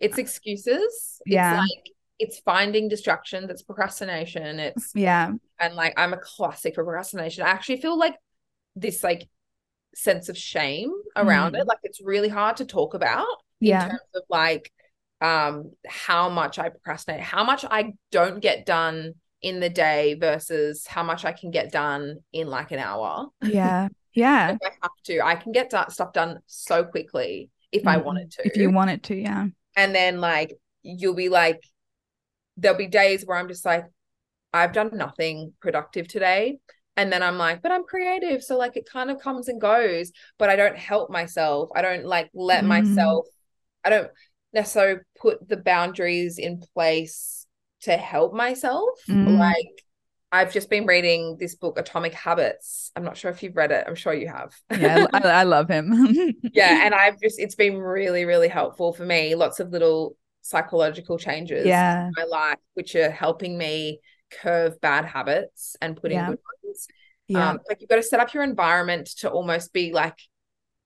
[0.00, 1.20] It's excuses.
[1.26, 1.52] Yeah.
[1.52, 4.58] it's like it's finding distraction that's procrastination.
[4.58, 5.32] It's yeah.
[5.60, 7.44] and like i'm a classic for procrastination.
[7.44, 8.14] I actually feel like
[8.74, 9.28] this like
[9.96, 11.60] sense of shame around mm.
[11.60, 13.26] it like it's really hard to talk about
[13.60, 13.84] yeah.
[13.84, 14.70] in terms of like
[15.22, 20.86] um how much i procrastinate how much i don't get done in the day versus
[20.86, 25.20] how much i can get done in like an hour yeah yeah i have to
[25.24, 27.90] i can get stuff done so quickly if mm.
[27.90, 31.62] i wanted to if you wanted to yeah and then like you'll be like
[32.56, 33.84] there'll be days where I'm just like,
[34.52, 36.58] I've done nothing productive today.
[36.96, 38.42] And then I'm like, but I'm creative.
[38.42, 41.70] So like it kind of comes and goes, but I don't help myself.
[41.74, 42.68] I don't like let mm.
[42.68, 43.26] myself,
[43.84, 44.10] I don't
[44.52, 47.46] necessarily put the boundaries in place
[47.82, 48.98] to help myself.
[49.08, 49.38] Mm.
[49.38, 49.82] Like
[50.32, 52.90] I've just been reading this book, Atomic Habits.
[52.96, 53.84] I'm not sure if you've read it.
[53.86, 54.54] I'm sure you have.
[54.76, 56.34] yeah, I, I love him.
[56.52, 56.84] yeah.
[56.84, 59.34] And I've just, it's been really, really helpful for me.
[59.34, 62.06] Lots of little psychological changes yeah.
[62.06, 66.28] in my life, which are helping me curve bad habits and put in yeah.
[66.28, 66.38] good
[66.76, 66.88] ones.
[67.28, 67.50] Yeah.
[67.50, 70.18] Um, like you've got to set up your environment to almost be like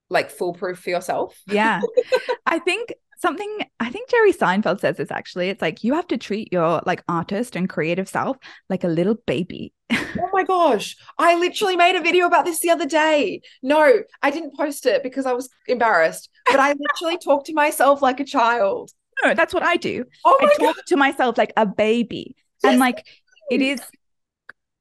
[0.09, 1.39] like foolproof for yourself.
[1.47, 1.81] Yeah.
[2.45, 5.49] I think something I think Jerry Seinfeld says this actually.
[5.49, 8.37] It's like you have to treat your like artist and creative self
[8.69, 9.73] like a little baby.
[9.91, 10.97] oh my gosh.
[11.17, 13.41] I literally made a video about this the other day.
[13.61, 18.01] No, I didn't post it because I was embarrassed, but I literally talked to myself
[18.01, 18.91] like a child
[19.23, 20.05] no, that's what I do.
[20.25, 20.85] Oh I talk God.
[20.87, 22.35] to myself like a baby.
[22.63, 23.05] Yes, and like
[23.49, 23.81] it is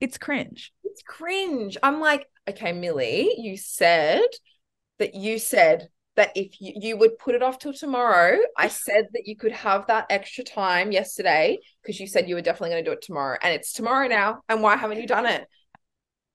[0.01, 0.73] it's cringe.
[0.90, 1.76] It's cringe.
[1.83, 4.22] I'm like, okay, Millie, you said
[4.98, 9.07] that you said that if you, you would put it off till tomorrow, I said
[9.12, 12.85] that you could have that extra time yesterday because you said you were definitely going
[12.85, 13.38] to do it tomorrow.
[13.42, 14.42] And it's tomorrow now.
[14.48, 15.46] And why haven't you done it?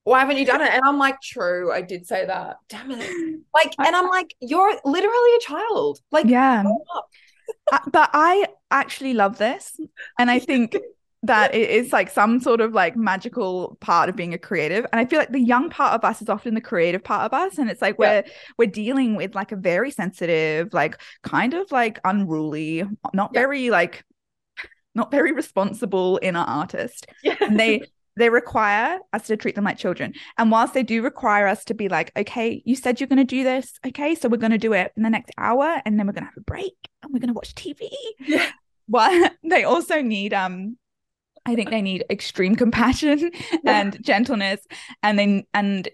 [0.03, 0.71] Why haven't you done it?
[0.71, 2.57] And I'm like, true, I did say that.
[2.69, 3.39] Damn it.
[3.55, 5.99] Like, and I'm like, you're literally a child.
[6.11, 6.65] Like, yeah
[7.91, 9.79] but I actually love this.
[10.19, 10.77] And I think
[11.27, 14.85] that it is like some sort of like magical part of being a creative.
[14.91, 17.33] And I feel like the young part of us is often the creative part of
[17.33, 17.57] us.
[17.57, 18.23] And it's like we're
[18.57, 22.83] we're dealing with like a very sensitive, like kind of like unruly,
[23.13, 23.39] not yeah.
[23.39, 24.03] very like
[24.93, 27.07] not very responsible inner artist.
[27.23, 27.35] Yeah.
[27.41, 27.83] And they
[28.17, 30.13] they require us to treat them like children.
[30.37, 33.25] And whilst they do require us to be like, okay, you said you're going to
[33.25, 33.77] do this.
[33.85, 36.23] Okay, so we're going to do it in the next hour and then we're going
[36.23, 37.89] to have a break and we're going to watch TV.
[38.19, 38.49] Yeah.
[38.87, 40.77] Well, they also need, um,
[41.45, 43.31] I think they need extreme compassion
[43.65, 44.61] and gentleness.
[45.03, 45.87] And then, and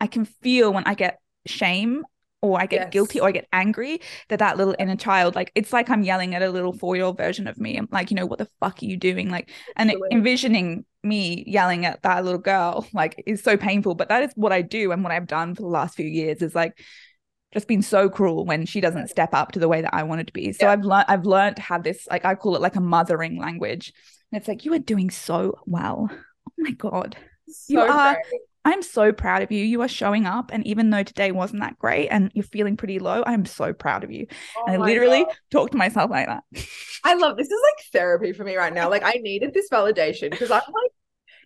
[0.00, 2.02] I can feel when I get shame
[2.42, 2.90] or I get yes.
[2.90, 6.34] guilty or I get angry that that little inner child like it's like I'm yelling
[6.34, 8.84] at a little 4-year-old version of me I'm like you know what the fuck are
[8.84, 13.94] you doing like and envisioning me yelling at that little girl like is so painful
[13.94, 16.42] but that is what I do and what I've done for the last few years
[16.42, 16.78] is like
[17.54, 20.26] just been so cruel when she doesn't step up to the way that I wanted
[20.26, 20.72] to be so yeah.
[20.72, 23.92] I've learned I've learned to have this like I call it like a mothering language
[24.36, 27.16] it's like you are doing so well oh my god
[27.48, 29.64] so you are great I'm so proud of you.
[29.64, 30.50] You are showing up.
[30.52, 34.02] And even though today wasn't that great and you're feeling pretty low, I'm so proud
[34.02, 34.26] of you.
[34.58, 35.36] Oh I literally God.
[35.52, 36.42] talk to myself like that.
[37.04, 38.90] I love this is like therapy for me right now.
[38.90, 40.90] Like I needed this validation because I'm like,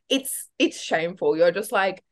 [0.08, 1.36] it's it's shameful.
[1.36, 2.02] You're just like,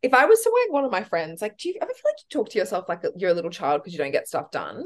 [0.00, 2.16] if I was to like one of my friends, like, do you ever feel like
[2.18, 4.84] you talk to yourself like you're a little child because you don't get stuff done?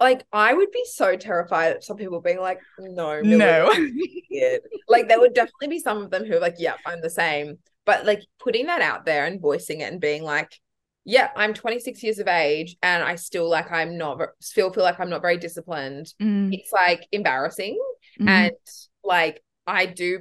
[0.00, 3.74] Like I would be so terrified of some people being like, no, no.
[4.88, 7.58] like there would definitely be some of them who are like, yeah, I'm the same
[7.88, 10.60] but like putting that out there and voicing it and being like
[11.06, 15.00] yeah i'm 26 years of age and i still like i'm not still feel like
[15.00, 16.52] i'm not very disciplined mm.
[16.52, 17.80] it's like embarrassing
[18.20, 18.28] mm.
[18.28, 18.52] and
[19.02, 20.20] like i do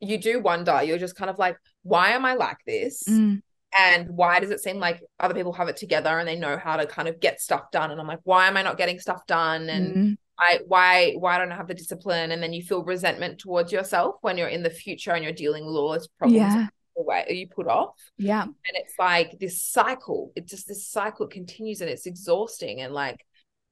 [0.00, 3.40] you do wonder you're just kind of like why am i like this mm.
[3.78, 6.76] And why does it seem like other people have it together and they know how
[6.76, 9.26] to kind of get stuff done and i'm like why am i not getting stuff
[9.26, 10.16] done and mm.
[10.42, 12.32] I why why don't I have the discipline?
[12.32, 15.64] And then you feel resentment towards yourself when you're in the future and you're dealing
[15.64, 16.66] with all those problems yeah.
[16.96, 17.94] away you put off.
[18.18, 18.42] Yeah.
[18.42, 20.32] And it's like this cycle.
[20.34, 22.80] It's just this cycle continues and it's exhausting.
[22.80, 23.24] And like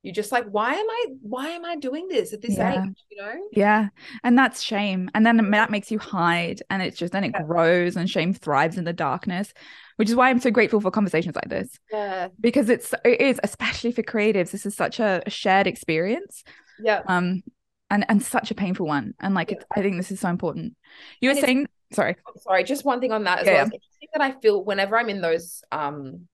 [0.03, 2.85] you're just like, why am I why am I doing this at this yeah.
[2.85, 3.05] age?
[3.11, 3.49] You know?
[3.53, 3.89] Yeah.
[4.23, 5.11] And that's shame.
[5.15, 6.63] And then that makes you hide.
[6.71, 7.43] And it's just then it yeah.
[7.43, 9.53] grows and shame thrives in the darkness
[10.01, 11.79] which is why I'm so grateful for conversations like this.
[11.93, 12.29] Yeah.
[12.41, 14.51] Because it's it is especially for creatives.
[14.51, 16.43] This is such a, shared experience.
[16.83, 17.03] Yeah.
[17.07, 17.43] Um,
[17.91, 19.13] and and such a painful one.
[19.21, 19.59] And like, yeah.
[19.77, 20.75] I think this is so important.
[21.21, 23.71] You were saying, sorry, oh, sorry, just one thing on that as yeah, well.
[24.01, 24.09] Yeah.
[24.15, 26.27] That I feel whenever I'm in those um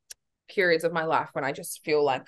[0.48, 2.24] periods of my life when I just feel like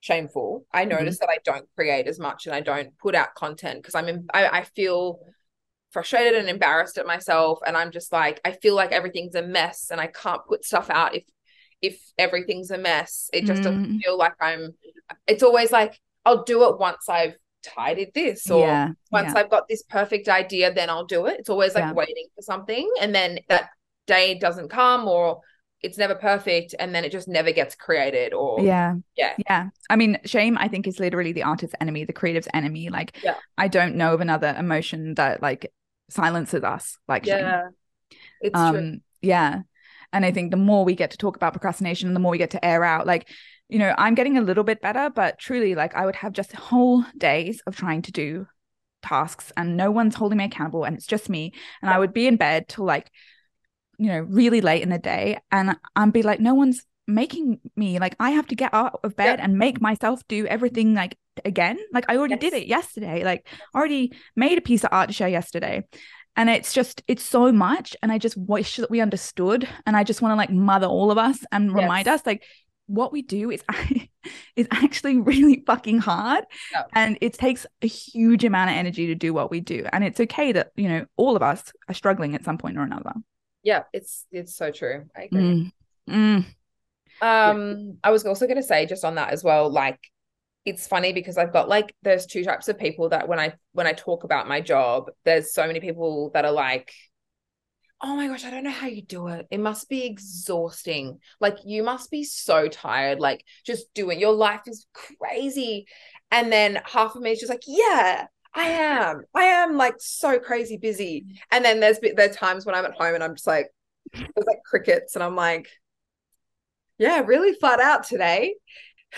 [0.00, 0.98] shameful, I mm-hmm.
[0.98, 4.08] notice that I don't create as much and I don't put out content because I'm
[4.08, 5.20] in, I, I feel
[5.92, 9.88] frustrated and embarrassed at myself and i'm just like i feel like everything's a mess
[9.90, 11.24] and i can't put stuff out if
[11.80, 13.64] if everything's a mess it just mm.
[13.64, 14.74] doesn't feel like i'm
[15.26, 19.40] it's always like i'll do it once i've tidied this or yeah, once yeah.
[19.40, 21.92] i've got this perfect idea then i'll do it it's always like yeah.
[21.92, 23.68] waiting for something and then that
[24.06, 25.40] day doesn't come or
[25.80, 29.96] it's never perfect and then it just never gets created or yeah yeah yeah i
[29.96, 33.34] mean shame i think is literally the artist's enemy the creative's enemy like yeah.
[33.58, 35.72] i don't know of another emotion that like
[36.12, 37.68] silences us like yeah
[38.40, 39.00] it's um true.
[39.20, 39.60] yeah
[40.12, 42.38] and i think the more we get to talk about procrastination and the more we
[42.38, 43.28] get to air out like
[43.68, 46.52] you know i'm getting a little bit better but truly like i would have just
[46.52, 48.46] whole days of trying to do
[49.02, 51.96] tasks and no one's holding me accountable and it's just me and yeah.
[51.96, 53.10] i would be in bed till like
[53.98, 57.98] you know really late in the day and i'd be like no one's making me
[57.98, 61.78] like I have to get out of bed and make myself do everything like again.
[61.92, 62.40] Like I already yes.
[62.40, 63.24] did it yesterday.
[63.24, 65.84] Like already made a piece of art to show yesterday.
[66.34, 67.96] And it's just it's so much.
[68.02, 69.68] And I just wish that we understood.
[69.86, 71.74] And I just want to like mother all of us and yes.
[71.74, 72.44] remind us like
[72.86, 73.62] what we do is
[74.56, 76.82] is actually really fucking hard yeah.
[76.94, 80.18] and it takes a huge amount of energy to do what we do and it's
[80.18, 83.12] okay that you know all of us are struggling at some point or another
[83.62, 85.72] yeah it's it's so true i agree mm.
[86.10, 86.44] Mm.
[87.20, 90.00] Um, I was also going to say just on that as well, like
[90.64, 93.86] it's funny because I've got like there's two types of people that when I when
[93.86, 96.92] I talk about my job, there's so many people that are like,
[98.00, 99.46] oh my gosh, I don't know how you do it.
[99.50, 101.18] It must be exhausting.
[101.40, 105.86] Like you must be so tired, like just doing your life is crazy.
[106.30, 109.22] And then half of me is just like, yeah, I am.
[109.34, 111.26] I am like so crazy busy.
[111.50, 113.68] And then there's there's times when I'm at home and I'm just like,
[114.12, 115.68] there's like crickets, and I'm like,
[116.98, 118.54] yeah, really flat out today.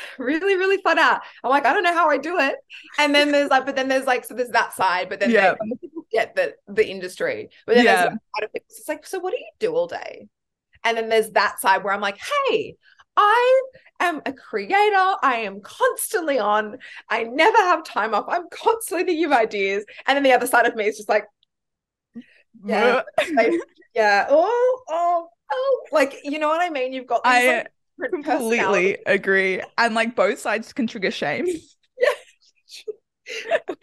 [0.19, 1.21] Really, really fun out.
[1.43, 2.57] I'm like, I don't know how I do it.
[2.99, 5.55] And then there's like, but then there's like, so there's that side, but then yeah.
[5.81, 7.51] people get the the industry.
[7.67, 8.03] But then yeah.
[8.03, 10.29] there's like, it's like, so what do you do all day?
[10.85, 12.77] And then there's that side where I'm like, hey,
[13.17, 13.63] I
[14.01, 15.15] am a creator.
[15.23, 16.79] I am constantly on.
[17.09, 18.27] I never have time off.
[18.29, 19.85] I'm constantly thinking of ideas.
[20.07, 21.25] And then the other side of me is just like,
[22.65, 23.03] yeah,
[23.95, 24.27] yeah.
[24.29, 26.93] Oh, oh, oh, like you know what I mean?
[26.93, 27.73] You've got these, I like,
[28.11, 31.47] completely agree, and like both sides can trigger shame.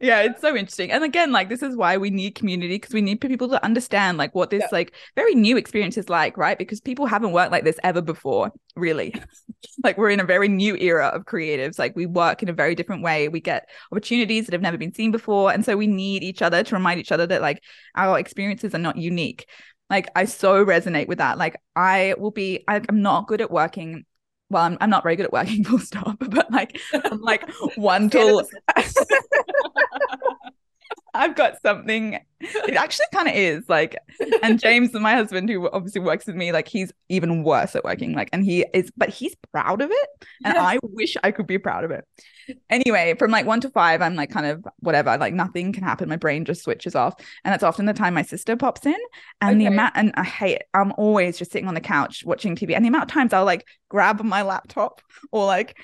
[0.00, 0.90] yeah, it's so interesting.
[0.90, 4.18] And again, like this is why we need community because we need people to understand
[4.18, 4.68] like what this yeah.
[4.72, 6.58] like very new experience is like, right?
[6.58, 9.14] Because people haven't worked like this ever before, really.
[9.84, 11.78] like we're in a very new era of creatives.
[11.78, 13.28] Like we work in a very different way.
[13.28, 15.52] We get opportunities that have never been seen before.
[15.52, 17.62] And so we need each other to remind each other that like
[17.94, 19.46] our experiences are not unique.
[19.92, 21.38] Like I so resonate with that.
[21.38, 24.04] Like I will be, I, I'm not good at working
[24.52, 28.10] well, I'm, I'm not very good at working full stop, but like I'm like one
[28.10, 28.42] till
[31.14, 32.18] I've got something.
[32.40, 33.96] It actually kind of is like,
[34.42, 38.14] and James, my husband, who obviously works with me, like he's even worse at working.
[38.14, 40.08] Like, and he is, but he's proud of it,
[40.44, 42.04] and I wish I could be proud of it.
[42.70, 45.16] Anyway, from like one to five, I'm like kind of whatever.
[45.18, 46.08] Like nothing can happen.
[46.08, 48.96] My brain just switches off, and that's often the time my sister pops in,
[49.40, 49.58] and okay.
[49.58, 50.56] the amount, and I hate.
[50.56, 50.68] It.
[50.74, 53.44] I'm always just sitting on the couch watching TV, and the amount of times I'll
[53.44, 55.78] like grab my laptop or like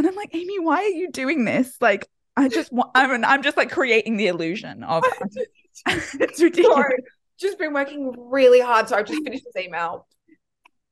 [0.00, 1.76] and I'm like, Amy, why are you doing this?
[1.80, 2.08] Like,
[2.40, 5.04] I just want, I'm, I'm just like creating the illusion of
[5.88, 6.76] it's ridiculous.
[6.76, 6.96] Sorry.
[7.38, 8.88] Just been working really hard.
[8.88, 10.06] So I've just finished this email.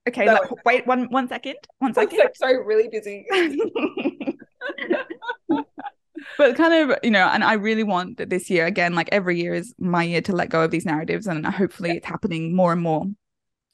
[0.08, 1.56] Okay, so, like, wait one one second.
[1.80, 2.18] One second.
[2.18, 3.26] Like, sorry, really busy.
[6.38, 9.38] but kind of, you know, and I really want that this year again, like every
[9.38, 11.96] year is my year to let go of these narratives, and hopefully yeah.
[11.96, 13.04] it's happening more and more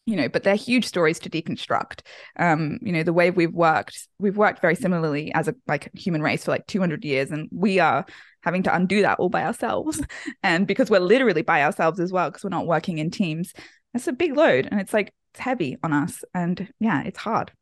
[0.06, 2.00] you know but they're huge stories to deconstruct.
[2.38, 6.22] Um you know the way we've worked we've worked very similarly as a like human
[6.22, 8.04] race for like 200 years and we are
[8.42, 10.02] having to undo that all by ourselves
[10.42, 13.52] and because we're literally by ourselves as well because we're not working in teams
[13.92, 17.52] that's a big load and it's like it's heavy on us and yeah it's hard.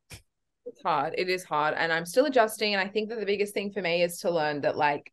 [0.65, 1.15] It's hard.
[1.19, 3.83] It is hard and i'm still adjusting and i think that the biggest thing for
[3.83, 5.13] me is to learn that like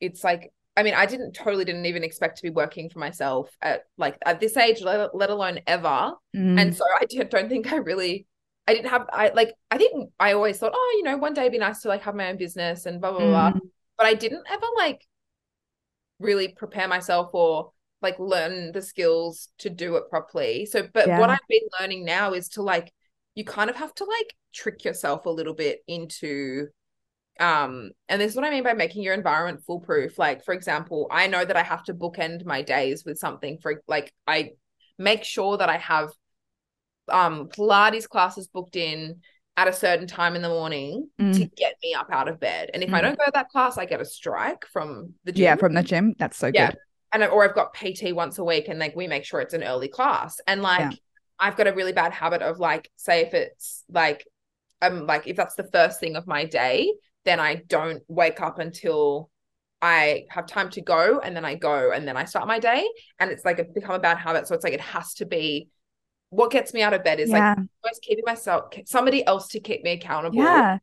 [0.00, 3.50] it's like I mean, I didn't totally didn't even expect to be working for myself
[3.60, 6.12] at like at this age, let, let alone ever.
[6.36, 6.60] Mm.
[6.60, 8.28] And so I did, don't think I really,
[8.68, 11.40] I didn't have, I like, I think I always thought, oh, you know, one day
[11.40, 13.30] it'd be nice to like have my own business and blah, blah, mm.
[13.30, 13.52] blah.
[13.96, 15.04] But I didn't ever like
[16.20, 20.64] really prepare myself or like learn the skills to do it properly.
[20.64, 21.18] So, but yeah.
[21.18, 22.92] what I've been learning now is to like,
[23.34, 26.68] you kind of have to like trick yourself a little bit into
[27.40, 31.06] um and this is what i mean by making your environment foolproof like for example
[31.10, 34.50] i know that i have to bookend my days with something for like i
[34.98, 36.10] make sure that i have
[37.08, 39.20] um pilates classes booked in
[39.56, 41.32] at a certain time in the morning mm.
[41.32, 42.94] to get me up out of bed and if mm.
[42.94, 45.74] i don't go to that class i get a strike from the gym yeah from
[45.74, 46.70] the gym that's so yeah.
[46.70, 46.78] good
[47.12, 49.62] and or i've got pt once a week and like we make sure it's an
[49.62, 50.90] early class and like yeah.
[51.38, 54.26] i've got a really bad habit of like say if it's like
[54.82, 56.92] um like if that's the first thing of my day
[57.28, 59.30] then I don't wake up until
[59.80, 62.88] I have time to go and then I go and then I start my day.
[63.20, 64.48] And it's like a become a bad habit.
[64.48, 65.68] So it's like it has to be
[66.30, 67.50] what gets me out of bed is yeah.
[67.50, 70.36] like always keeping myself somebody else to keep me accountable.
[70.36, 70.78] Yeah.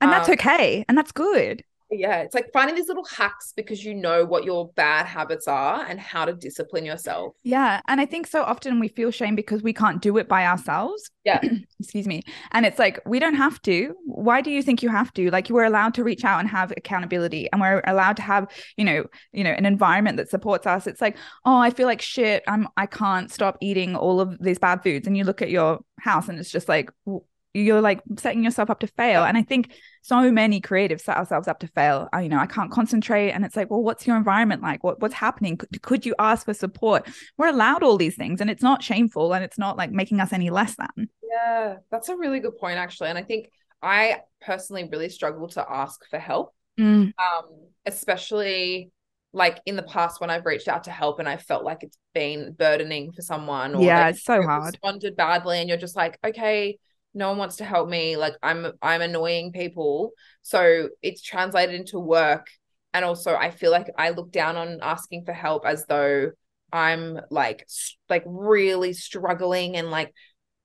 [0.00, 0.84] And that's um, okay.
[0.88, 4.70] And that's good yeah it's like finding these little hacks because you know what your
[4.74, 7.34] bad habits are and how to discipline yourself.
[7.42, 10.46] Yeah and i think so often we feel shame because we can't do it by
[10.46, 11.10] ourselves.
[11.24, 11.40] Yeah.
[11.80, 12.22] Excuse me.
[12.52, 13.94] And it's like we don't have to.
[14.04, 15.30] Why do you think you have to?
[15.30, 18.84] Like we're allowed to reach out and have accountability and we're allowed to have you
[18.84, 20.86] know you know an environment that supports us.
[20.86, 22.42] It's like oh i feel like shit.
[22.46, 25.06] I'm i can't stop eating all of these bad foods.
[25.06, 26.90] And you look at your house and it's just like
[27.62, 29.24] you're like setting yourself up to fail.
[29.24, 32.08] And i think so many creatives set ourselves up to fail.
[32.12, 33.32] I, you know i can't concentrate.
[33.32, 34.82] And it's like well what's your environment like?
[34.84, 35.56] What, what's happening?
[35.56, 37.08] Could, could you ask for support?
[37.36, 40.32] We're allowed all these things and it's not shameful and it's not like making us
[40.32, 41.08] any less than.
[41.22, 43.08] Yeah that's a really good point actually.
[43.10, 43.50] And i think
[43.82, 47.12] i personally really struggle to ask for help mm.
[47.18, 47.44] um
[47.86, 48.90] especially
[49.32, 51.98] like in the past when I've reached out to help and I felt like it's
[52.14, 54.74] been burdening for someone or yeah, it's so hard.
[54.74, 56.78] Responded badly, and you're just like, okay,
[57.18, 60.12] no one wants to help me like i'm i'm annoying people.
[60.42, 62.46] So it's translated into work.
[62.94, 66.30] And also i feel like i look down on asking for help as though
[66.72, 67.66] i'm like
[68.08, 70.14] like really struggling and like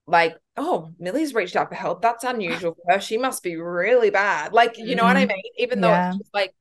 [0.07, 2.01] like oh millie's reached out for help.
[2.01, 2.99] That's unusual for her.
[2.99, 4.53] She must be really bad.
[4.53, 5.07] Like you know mm-hmm.
[5.07, 5.33] what i mm-hmm.
[5.33, 5.53] mean?
[5.57, 6.09] Even though yeah.
[6.09, 6.53] it's just like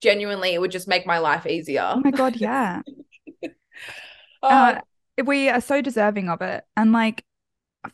[0.00, 1.92] genuinely it would just make my life easier.
[1.94, 2.82] Oh my god yeah.
[3.42, 3.46] Uh,
[4.42, 4.80] uh,
[5.24, 6.64] we are so deserving of it.
[6.76, 7.24] And like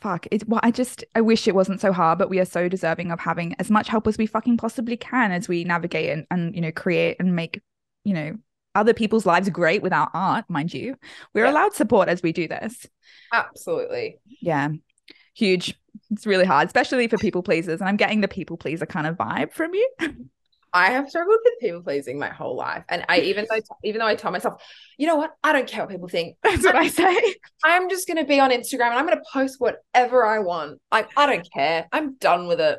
[0.01, 2.67] fuck it well i just i wish it wasn't so hard but we are so
[2.67, 6.25] deserving of having as much help as we fucking possibly can as we navigate and,
[6.31, 7.61] and you know create and make
[8.03, 8.35] you know
[8.75, 10.97] other people's lives great without art mind you.
[11.33, 11.51] We're yeah.
[11.51, 12.85] allowed support as we do this.
[13.31, 14.17] Absolutely.
[14.41, 14.69] Yeah.
[15.33, 15.79] Huge.
[16.11, 19.15] It's really hard especially for people pleasers and i'm getting the people pleaser kind of
[19.15, 19.89] vibe from you
[20.75, 24.07] I have struggled with people pleasing my whole life, and I even though even though
[24.07, 24.61] I tell myself,
[24.97, 26.35] you know what, I don't care what people think.
[26.43, 27.35] That's what I'm, say.
[27.63, 30.81] I'm just going to be on Instagram and I'm going to post whatever I want.
[30.91, 31.87] Like I don't care.
[31.93, 32.77] I'm done with it.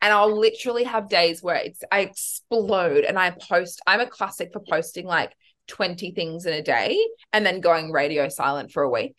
[0.00, 3.82] And I'll literally have days where it's I explode and I post.
[3.86, 5.34] I'm a classic for posting like
[5.68, 6.98] 20 things in a day
[7.34, 9.16] and then going radio silent for a week.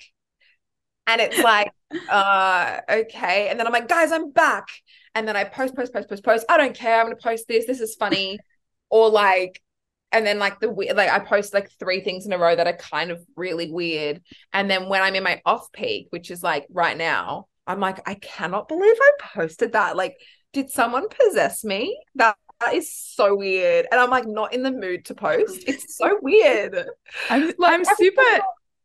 [1.08, 1.72] And it's like,
[2.10, 3.48] uh, okay.
[3.50, 4.68] And then I'm like, guys, I'm back
[5.16, 6.46] and then I post, post, post, post, post.
[6.48, 7.00] I don't care.
[7.00, 7.66] I'm gonna post this.
[7.66, 8.38] This is funny.
[8.90, 9.62] or like,
[10.12, 12.78] and then like the like I post like three things in a row that are
[12.78, 14.22] kind of really weird.
[14.54, 18.08] And then when I'm in my off peak, which is like right now, I'm like,
[18.08, 19.98] I cannot believe I posted that.
[19.98, 20.18] Like,
[20.54, 22.00] did someone possess me?
[22.16, 23.88] That that is so weird.
[23.92, 25.64] And I'm like not in the mood to post.
[25.68, 26.86] It's so weird.
[27.30, 28.22] I'm, Like, I'm super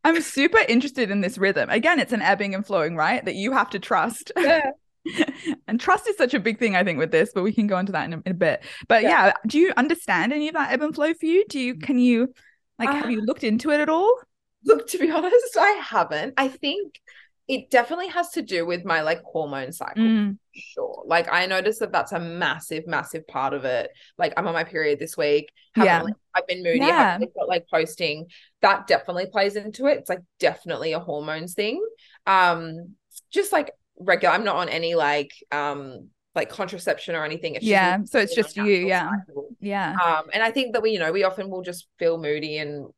[0.05, 1.71] I'm super interested in this rhythm.
[1.71, 3.25] Again, it's an ebbing and flowing, right?
[3.25, 4.33] That you have to trust.
[4.37, 4.71] Yeah.
[5.69, 7.79] and trust is such a big thing, I think, with this, but we can go
[7.79, 8.65] into that in a, in a bit.
[8.89, 9.27] But Yeah.
[9.27, 9.33] yeah.
[9.47, 11.45] do you understand any of that ebb and flow for you?
[11.49, 12.33] Do you can you
[12.79, 14.17] like have Uh, you looked into it at all?
[14.65, 16.35] Look, to be honest, I haven't.
[16.37, 17.01] I think
[17.49, 20.03] it definitely has to do with my like hormone cycle.
[20.03, 21.03] Mm, Sure.
[21.07, 23.91] Like I noticed that that's a massive, massive part of it.
[24.19, 25.51] Like I'm on my period this week.
[25.77, 26.01] Yeah.
[26.01, 26.81] really- I've been moody.
[26.83, 26.97] I Yeah.
[26.97, 28.27] haven't really felt like posting.
[28.61, 29.99] That definitely plays into it.
[29.99, 31.85] It's like definitely a hormones thing.
[32.27, 32.95] Um,
[33.31, 34.35] just like regular.
[34.35, 37.55] I'm not on any like um like contraception or anything.
[37.57, 39.11] It's Yeah, so it's just you, yeah.
[39.27, 39.49] cycle.
[39.61, 39.95] yeah.
[40.03, 42.89] Um, and I think that we, you know, we often will just feel moody and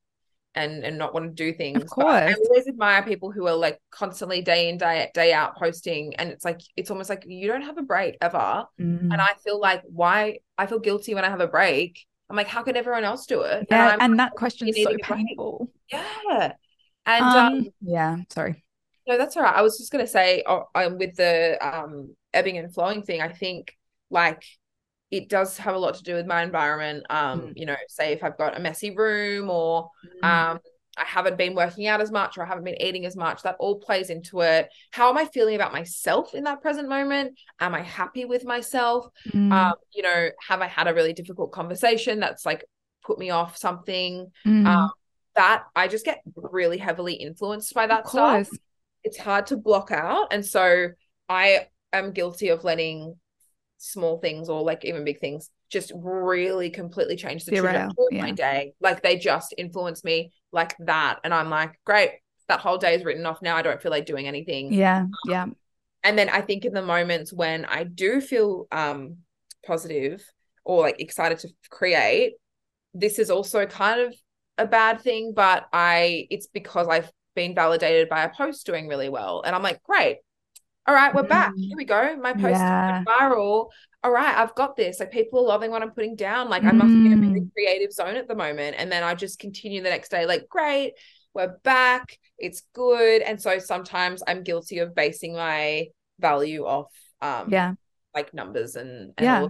[0.54, 1.82] and and not want to do things.
[1.82, 5.56] Of But I always admire people who are like constantly day in day day out
[5.56, 8.64] posting, and it's like it's almost like you don't have a break ever.
[8.80, 9.12] Mm.
[9.12, 12.04] And I feel like why I feel guilty when I have a break.
[12.30, 13.66] I'm like, how can everyone else do it?
[13.70, 15.26] yeah, I'm and that question's so needing break.
[15.26, 15.70] painful.
[15.92, 16.52] yeah.
[17.06, 18.64] And Um, um, yeah, sorry.
[19.06, 19.54] no, that's all right.
[19.54, 23.28] I was just gonna say, oh, um, with the um ebbing and flowing thing, I
[23.28, 23.76] think
[24.10, 24.44] like
[25.16, 27.04] it does have a lot to do with my environment.
[27.10, 27.52] Um, Mm.
[27.56, 29.90] you know, say if I've got a messy room or
[30.22, 30.58] um
[30.96, 33.56] I haven't been working out as much or I haven't been eating as much, that
[33.58, 34.68] all plays into it.
[34.92, 37.36] How am I feeling about myself in that present moment?
[37.58, 39.08] Am I happy with myself?
[39.34, 42.64] Mm, Um, you know, have I had a really difficult conversation that's like
[43.04, 44.30] put me off something?
[44.46, 44.90] mm, Um,
[45.34, 48.48] that I just get really heavily influenced by that stuff
[49.02, 50.88] it's hard to block out and so
[51.28, 53.16] i am guilty of letting
[53.84, 58.24] small things or like even big things just really completely change the Derail, trajectory of
[58.24, 58.72] my day.
[58.80, 62.10] Like they just influence me like that and i'm like great
[62.48, 63.56] that whole day is written off now.
[63.56, 64.72] I don't feel like doing anything.
[64.72, 65.46] Yeah, yeah.
[66.02, 69.16] and then i think in the moments when i do feel um
[69.66, 70.22] positive
[70.64, 72.34] or like excited to create
[72.92, 74.14] this is also kind of
[74.58, 79.08] a bad thing but i it's because i've been validated by a post doing really
[79.08, 80.18] well and i'm like great
[80.86, 81.66] all right we're back Mm.
[81.68, 82.92] here we go my post Yeah.
[83.04, 83.68] went viral
[84.02, 86.72] all right i've got this like people are loving what i'm putting down like i
[86.72, 87.52] must be in a really Mm.
[87.52, 90.92] creative zone at the moment and then i just continue the next day like great
[91.34, 95.86] we're back it's good and so sometimes i'm guilty of basing my
[96.20, 97.74] value off um Yeah.
[98.14, 99.48] like numbers and, and Yeah.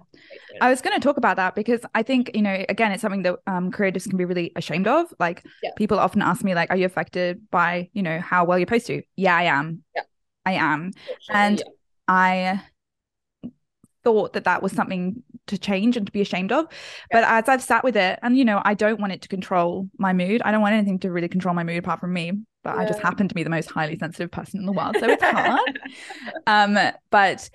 [0.61, 3.25] I was going to talk about that because I think, you know, again, it's something
[3.25, 5.13] that um, creatives can be really ashamed of.
[5.19, 5.73] Like, Yeah.
[5.77, 8.87] people often ask me, like, are you affected by, you know, how well you post
[8.87, 9.03] to?
[9.17, 9.83] Yeah, I am.
[9.95, 10.03] Yeah.
[10.47, 10.93] I am.
[11.31, 11.63] And.
[12.07, 12.61] I
[14.03, 16.67] thought that that was something to change and to be ashamed of.
[17.11, 19.89] But as I've sat with it, and, you know, I don't want it to control
[19.99, 20.43] my mood.
[20.45, 22.33] I don't want anything to really control my mood apart from me.
[22.63, 24.97] But I just happen to be the most highly sensitive person in the world.
[24.99, 25.79] So it's hard.
[26.47, 26.79] um,
[27.11, 27.51] but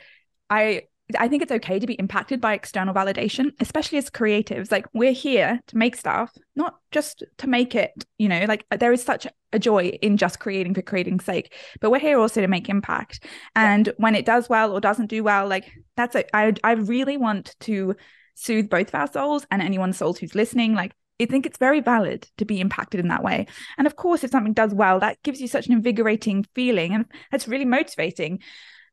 [0.50, 0.84] I
[1.18, 4.72] I think it's okay to be impacted by external validation, especially as creatives.
[4.72, 8.78] Like we're here to make stuff, not just to make it, you know, like uh,
[8.78, 12.41] there is such a joy in just creating for creating's sake, but we're here also
[12.41, 13.24] to make impact.
[13.55, 16.30] And when it does well or doesn't do well, like that's it.
[16.34, 17.95] I I really want to
[18.36, 20.76] soothe both of our souls and anyone's souls who's listening.
[20.76, 23.47] Like I think it's very valid to be impacted in that way.
[23.78, 27.05] And of course, if something does well, that gives you such an invigorating feeling and
[27.32, 28.39] that's really motivating.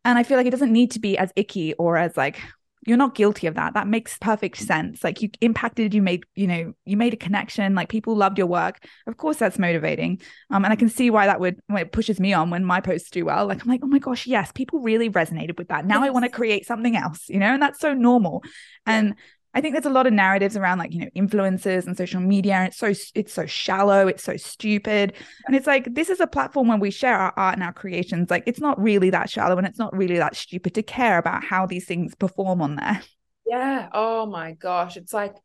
[0.07, 2.41] And I feel like it doesn't need to be as icky or as like
[2.87, 3.75] you're not guilty of that.
[3.75, 5.03] That makes perfect sense.
[5.03, 8.47] Like you impacted, you made, you know, you made a connection, like people loved your
[8.47, 8.79] work.
[9.09, 10.21] Of course that's motivating.
[10.51, 12.81] Um, and I can see why that would when it pushes me on when my
[12.81, 13.47] posts do well.
[13.49, 15.85] Like I'm like, oh my gosh, yes, people really resonated with that.
[15.85, 18.45] Now I want to create something else, you know, and that's so normal.
[18.87, 19.17] And
[19.57, 22.57] I think there's a lot of narratives around like, you know, influencers and social media.
[22.57, 25.15] And it's so it's so shallow, it's so stupid.
[25.47, 28.31] And it's like this is a platform where we share our art and our creations.
[28.31, 31.43] Like it's not really that shallow and it's not really that stupid to care about
[31.43, 33.03] how these things perform on there.
[33.49, 33.91] Yeah.
[33.93, 34.97] Oh my gosh.
[34.97, 35.37] It's like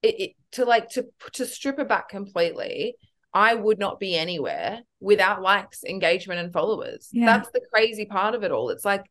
[0.00, 2.96] it, it to like to to strip it back completely.
[3.34, 7.10] I would not be anywhere without likes, engagement, and followers.
[7.12, 7.26] Yeah.
[7.26, 8.70] That's the crazy part of it all.
[8.70, 9.04] It's like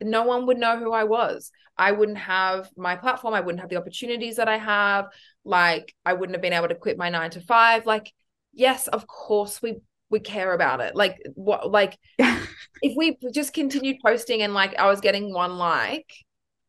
[0.00, 1.50] no one would know who I was.
[1.78, 3.34] I wouldn't have my platform.
[3.34, 5.06] I wouldn't have the opportunities that I have.
[5.44, 7.86] Like I wouldn't have been able to quit my nine to five.
[7.86, 8.12] Like,
[8.52, 9.76] yes, of course we
[10.08, 10.94] we care about it.
[10.94, 16.10] Like what like if we just continued posting and like I was getting one like,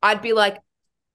[0.02, 0.58] I'd be like,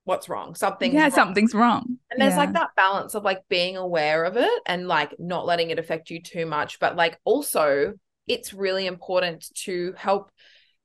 [0.04, 0.54] what's wrong?
[0.54, 1.98] Something yeah, something's wrong.
[2.10, 2.38] and there's Yeah.
[2.38, 6.10] like that balance of like being aware of it and like not letting it affect
[6.10, 6.78] you too much.
[6.80, 7.94] But like also,
[8.26, 10.30] it's really important to help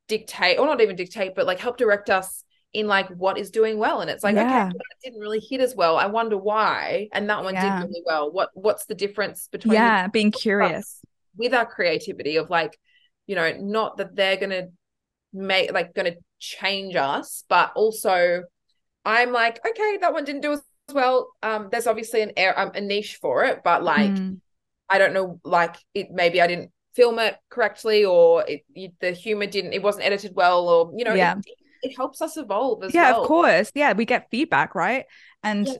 [0.08, 2.44] dictate, or not even dictate, but like help direct us
[2.74, 4.02] in like what is doing well.
[4.02, 4.38] And it's like, Yeah.
[4.38, 5.98] okay, that didn't really hit as well.
[5.98, 7.10] I wonder why.
[7.14, 7.58] And that one Yeah.
[7.58, 8.32] did really well.
[8.32, 11.02] What what's the difference between yeah, being curious.
[11.38, 12.78] with our creativity of like
[13.26, 14.68] you know not that they're gonna
[15.34, 18.44] make like gonna change us but also
[19.06, 20.62] I'm like, okay, that one didn't do as
[20.94, 21.30] well.
[21.44, 24.40] Um, there's obviously an air um, a niche for it, but like Mm.
[24.90, 29.12] I don't know, like it maybe I didn't film it correctly or it, you, the
[29.12, 31.36] humor didn't it wasn't edited well or you know Yeah.
[31.38, 33.04] it, it helps us evolve as well.
[33.04, 33.22] yeah well.
[33.22, 35.06] of course yeah we get feedback right
[35.44, 35.76] and Yeah.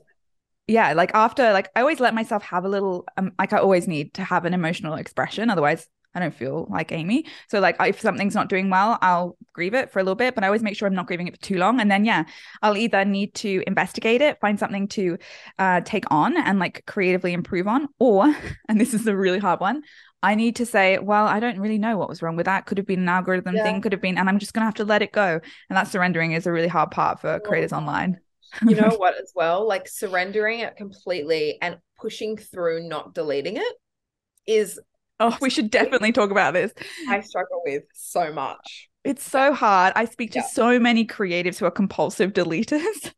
[0.68, 0.94] yeah.
[0.94, 4.14] like after like i always let myself have a little um, like i always need
[4.14, 8.36] to have an emotional expression otherwise i don't feel like amy so like if something's
[8.36, 10.88] not doing well i'll grieve it for a little bit but i always make sure
[10.88, 12.24] i'm not grieving it for too long and then yeah
[12.62, 15.18] i'll either need to investigate it find something to
[15.60, 18.34] uh, take on and like creatively improve on or
[18.70, 19.82] and this is a really hard one
[20.24, 22.66] I need to say, well, I don't really know what was wrong with that.
[22.66, 23.62] Could have been an algorithm Yeah.
[23.62, 25.40] thing, could have been, and I'm just gonna have to let it go.
[25.70, 28.20] And that surrendering is a really hard part for oh creators online.
[28.66, 33.76] you know what as well like surrendering it completely and pushing through not deleting it
[34.48, 34.80] is
[35.20, 36.74] oh, we should definitely talk about this.
[37.08, 38.90] I struggle with so much.
[39.04, 39.94] It's so hard.
[39.96, 40.44] I speak to Yeah.
[40.44, 43.14] so many creatives who are compulsive deleters.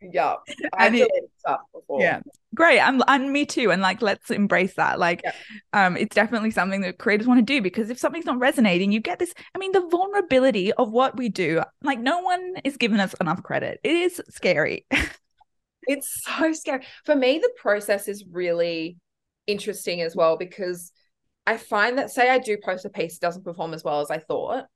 [0.00, 0.34] Yeah.
[0.74, 2.00] I've And it- deleted stuff before.
[2.00, 2.20] Yeah.
[2.54, 2.80] Great.
[2.80, 3.70] I'm and me too.
[3.70, 4.98] And like let's embrace that.
[4.98, 5.32] Like Yeah.
[5.72, 9.00] um it's definitely something that creators want to do because if something's not resonating, you
[9.00, 9.32] get this.
[9.54, 13.42] I mean, the vulnerability of what we do, like no one is giving us enough
[13.42, 13.78] credit.
[13.84, 14.86] It is scary.
[15.86, 16.84] It's so scary.
[17.04, 18.96] For me, the process is really
[19.46, 20.92] interesting as well because
[21.46, 24.10] I find that, say, I do post a piece, it doesn't perform as well as
[24.10, 24.66] I thought,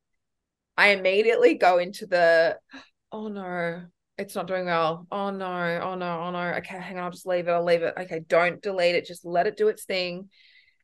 [0.77, 2.59] I immediately go into the,
[3.13, 3.83] oh no,
[4.19, 5.07] it's not doing well.
[5.11, 6.55] Oh no, oh no, oh no.
[6.59, 7.51] Okay, hang on, I'll just leave it.
[7.51, 7.95] I'll leave it.
[7.99, 9.07] Okay, don't delete it.
[9.07, 10.29] Just let it do its thing.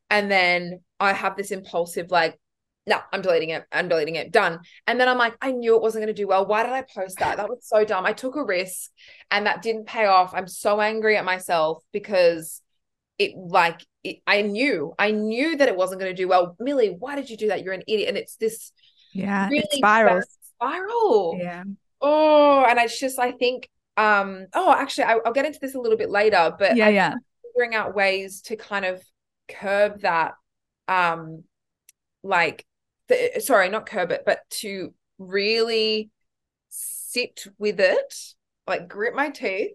[0.09, 2.37] And then I have this impulsive, like,
[2.85, 3.63] no, I'm deleting it.
[3.71, 4.31] I'm deleting it.
[4.31, 4.59] Done.
[4.87, 6.45] And then I'm like, I knew it wasn't going to do well.
[6.45, 7.37] Why did I post that?
[7.37, 8.05] That was so dumb.
[8.05, 8.89] I took a risk
[9.29, 10.33] and that didn't pay off.
[10.33, 12.61] I'm so angry at myself because
[13.17, 16.55] it like it, I knew I knew that it wasn't going to do well.
[16.59, 17.63] Millie, why did you do that?
[17.63, 18.09] You're an idiot.
[18.09, 18.71] And it's this
[19.13, 19.47] Yeah.
[19.47, 20.25] really it spirals.
[20.55, 21.37] spiral.
[21.39, 21.63] Yeah.
[22.01, 25.79] Oh, and it's just I think um oh actually I, I'll get into this a
[25.79, 26.87] little bit later, but Yeah.
[26.87, 27.15] I'm Yeah.
[27.43, 29.03] figuring out ways to kind of
[29.49, 30.33] curb that
[30.87, 31.43] um
[32.23, 32.65] like
[33.09, 36.11] the, sorry not curb it but to really
[36.69, 38.15] sit with it
[38.67, 39.71] like grit my teeth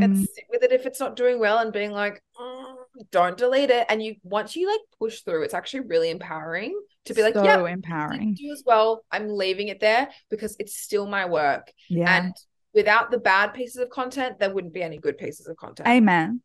[0.00, 2.76] and Mm, sit with it if it's not doing well and being like "Mm,
[3.12, 7.14] don't delete it and you once you like push through it's actually really empowering to
[7.14, 8.34] be like so yeah empowering.
[8.34, 12.16] do as well i'm leaving it there because it's still my work Yeah.
[12.24, 12.34] and
[12.74, 16.40] without the bad pieces of content there wouldn't be any good pieces of content Amen.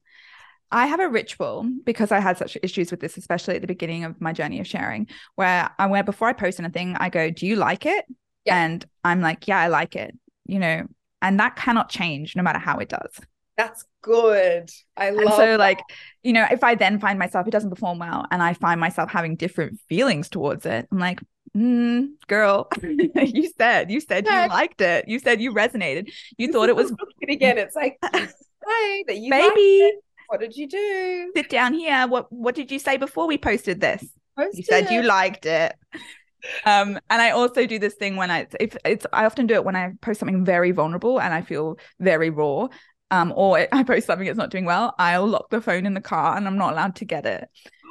[0.70, 4.03] I have a ritual because I had such issues with this, especially at the beginning
[4.03, 7.47] of my journey of sharing, where I where before I post anything, I go, Do
[7.47, 8.03] you like it?
[8.43, 8.62] Yeah.
[8.66, 10.14] And I'm like, Yeah, I like it.
[10.45, 10.86] You know,
[11.22, 13.18] and that cannot change no matter how it does.
[13.58, 15.60] That's good i And love so, that.
[15.60, 15.80] like,
[16.24, 19.10] you know, if I then find myself, it doesn't perform well, and I find myself
[19.12, 21.20] having different feelings towards it, I'm like,
[21.55, 25.08] mm, girl, you said, you said you liked it.
[25.08, 26.12] You said you resonated.
[26.38, 26.91] You thought it was
[27.28, 29.93] again it's like hey that you baby.
[30.28, 32.08] what did you do Sit down here.
[32.08, 34.05] What what did you say before we posted this?
[34.53, 35.74] you said you liked it
[36.66, 39.64] um and i also do this thing when i if it's i often do it
[39.66, 42.68] when i post something very vulnerable and i feel very raw
[43.12, 46.01] um or i post something that's not doing well i'll lock the phone in the
[46.01, 47.47] car and i'm not allowed to get it.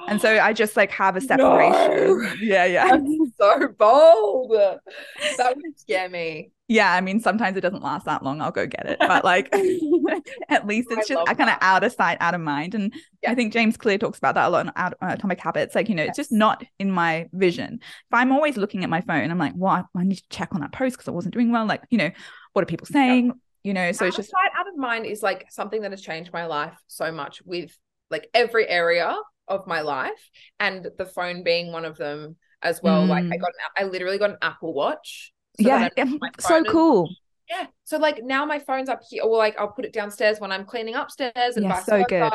[0.08, 2.22] And so i just like have a separation.
[2.22, 2.32] No.
[2.40, 2.86] yeah yeah.
[2.96, 3.10] That's
[3.40, 4.52] so bold.
[4.52, 6.50] That would scare me.
[6.68, 8.98] Yeah i mean sometimes it doesn't last that long i'll go get it.
[9.00, 9.52] But like
[10.48, 12.74] at least it's I just i kind of out of sight out of mind.
[12.74, 12.92] And
[13.22, 13.32] Yeah.
[13.32, 15.74] i think james clear talks about that a lot in uh, atomic habits.
[15.74, 17.78] Like you know it's just not in my vision.
[17.82, 20.60] If i'm always looking at my phone i'm like well i need to check on
[20.60, 21.66] that post because i wasn't doing well.
[21.66, 22.10] Like you know
[22.52, 23.32] what are people saying
[23.66, 26.00] you know so out it's just sight, out of mind is like something that has
[26.00, 27.76] changed my life so much with
[28.10, 29.14] like every area
[29.48, 33.40] of my life and the phone being one of them as well like i Mm.
[33.40, 35.88] got an, i literally got an apple watch so yeah
[36.20, 37.10] my so is- cool
[37.50, 40.52] yeah so like now my phone's up here or like i'll put it downstairs when
[40.52, 42.08] i'm cleaning upstairs and Yeah, so versa.
[42.08, 42.32] good.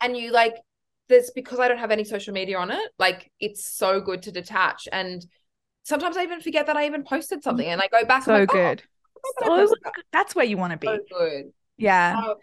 [0.00, 0.54] and you like
[1.08, 4.32] this because i don't have any social media on it like it's so good to
[4.32, 5.26] detach and
[5.84, 8.42] sometimes i even forget that i even posted something and i go back so like,
[8.50, 8.97] oh, good I
[9.40, 9.78] so posted
[10.12, 11.44] that's where you want to be so good
[11.76, 12.34] yeah Um,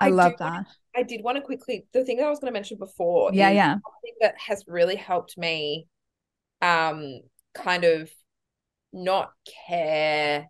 [0.00, 2.52] i, do love that I did want to quickly the thing that I was going
[2.52, 3.30] to mention before.
[3.32, 5.86] yeah yeah something that has really helped me,
[6.60, 7.20] um,
[7.54, 8.10] kind of
[8.92, 9.30] not
[9.66, 10.48] care.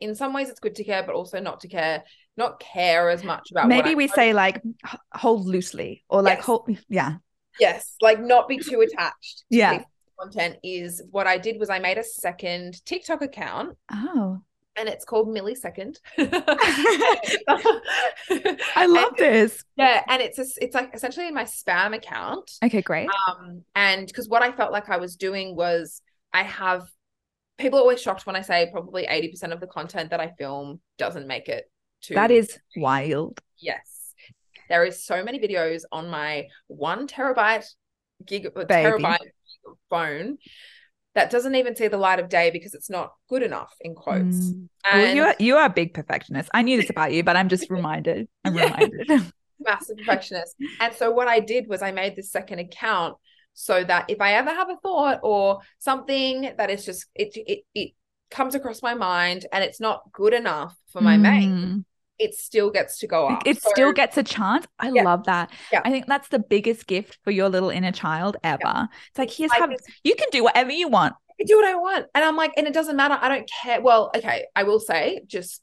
[0.00, 2.02] In some ways, it's good to care, but also not to care,
[2.36, 3.68] not care as much about.
[3.68, 4.14] maybe I we post.
[4.16, 4.62] say like
[5.12, 6.46] hold loosely or like Yes.
[6.46, 7.16] hold yeah
[7.60, 9.44] yes, like not be too attached.
[9.52, 9.82] to Yeah.
[10.18, 14.40] content is what I did was I made a second TikTok account oh
[14.76, 15.98] and it's called Millisecond.
[18.76, 22.50] i love this Yeah, and it's a, it's like essentially in my spam account.
[22.64, 26.00] okay great Um, and because what I felt like I was doing was
[26.32, 26.82] I have
[27.58, 30.80] people are always shocked when I say probably 80% of the content that I film
[30.98, 31.70] doesn't make it
[32.02, 33.40] to That is wild.
[33.58, 34.12] yes.
[34.68, 37.66] There is so many videos on my one terabyte
[38.24, 38.66] gig Baby.
[38.72, 39.18] terabyte
[39.90, 40.38] phone
[41.14, 44.50] that doesn't even see the light of day because it's not good enough in quotes.
[44.50, 44.68] Mm.
[44.92, 46.50] Well, you are you are a big perfectionist.
[46.52, 48.28] I knew this about you, but I'm just reminded.
[48.44, 48.64] I'm Yeah.
[48.64, 49.32] reminded.
[49.60, 50.56] massive perfectionist.
[50.80, 53.16] And so what I did was I made this second account
[53.54, 57.60] so that if I ever have a thought or something that is just it it
[57.74, 57.92] it
[58.30, 61.84] comes across my mind and it's not good enough for my main, Mm.
[62.18, 63.46] It still gets to go up.
[63.46, 64.66] It So- still gets a chance.
[64.78, 65.02] I Yeah.
[65.02, 65.50] love that.
[65.72, 65.82] Yeah.
[65.84, 68.88] I think that's the biggest gift for your little inner child ever.
[69.08, 69.68] It's like here's like how
[70.04, 71.14] you can do whatever you want.
[71.30, 72.06] I can do what I want.
[72.14, 73.18] And I'm like, and it doesn't matter.
[73.20, 73.80] I don't care.
[73.80, 75.62] Well, okay, I will say just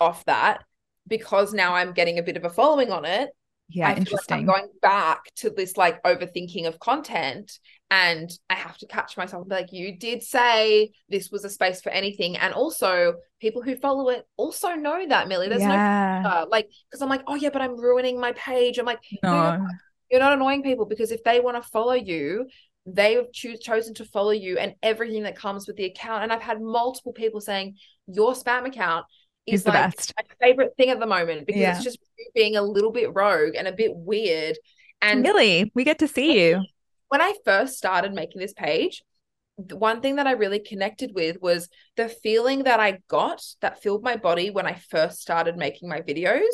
[0.00, 0.64] off that,
[1.06, 3.30] because now I'm getting a bit of a following on it.
[3.68, 4.38] Yeah, I like interesting.
[4.38, 7.58] I'm going back to this like overthinking of content,
[7.90, 11.50] and I have to catch myself and be like, you did say this was a
[11.50, 15.48] space for anything, and also people who follow it also know that Millie.
[15.48, 16.22] There's no yeah.
[16.24, 18.78] uh, like because I'm like, oh yeah, but I'm ruining my page.
[18.78, 19.66] I'm like, no, you're no.
[20.10, 22.46] you're not annoying people because if they want to follow you,
[22.86, 26.22] they have choose, chosen to follow you and everything that comes with the account.
[26.22, 27.76] And I've had multiple people saying
[28.06, 29.04] your spam account
[29.46, 30.12] is the like best.
[30.16, 31.74] my favorite thing at the moment because Yeah.
[31.74, 31.98] it's just
[32.34, 34.56] being a little bit rogue and a bit weird.
[35.02, 36.62] And Millie, we get to see you.
[37.10, 39.04] When I first started making this page,
[39.56, 44.02] one thing that I really connected with was the feeling that I got that filled
[44.02, 46.46] my body when I first started making my videos.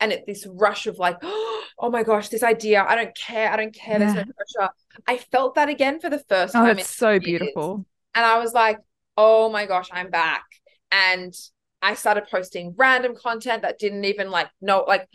[0.00, 3.56] And it this rush of like, oh my gosh, this idea, I don't care, I
[3.56, 4.70] don't care, there's no pressure.
[5.06, 6.78] I felt that again for the first Oh, time.
[6.78, 7.24] it's so years.
[7.24, 7.86] beautiful.
[8.14, 8.78] And I was like,
[9.16, 10.44] oh my gosh, I'm back.
[10.90, 11.34] And
[11.80, 15.08] I started posting random content that didn't even like know, like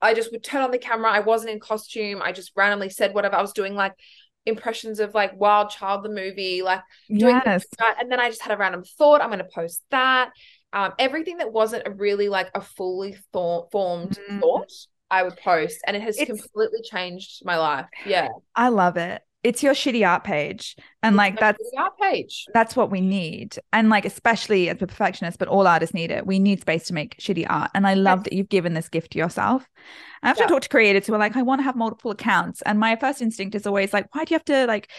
[0.00, 1.10] I just would turn on the camera.
[1.10, 2.20] I wasn't in costume.
[2.22, 3.94] I just randomly said whatever I was doing, like
[4.46, 7.66] impressions of like Wild Child, the movie, like doing Yes.
[7.78, 7.96] that.
[8.00, 9.20] And then I just had a random thought.
[9.20, 10.30] I'm going to post that.
[10.72, 14.40] Um, everything that wasn't a really like a fully thought formed Mm.
[14.40, 14.70] thought,
[15.10, 17.86] I would post, and it has It's- completely changed my life.
[18.04, 19.22] Yeah, I love it.
[19.44, 20.74] It's your shitty art page.
[21.02, 22.44] And like that's art page.
[22.52, 23.56] that's what we need.
[23.72, 26.26] And like especially as a perfectionist, but all artists need it.
[26.26, 27.70] We need space to make shitty art.
[27.74, 28.24] And I love Yes.
[28.24, 29.68] that you've given this gift to yourself.
[30.22, 30.48] I often Yeah.
[30.48, 32.62] talk to creators who are like, I want to have multiple accounts.
[32.62, 34.90] And my first instinct is always like, why do you have to like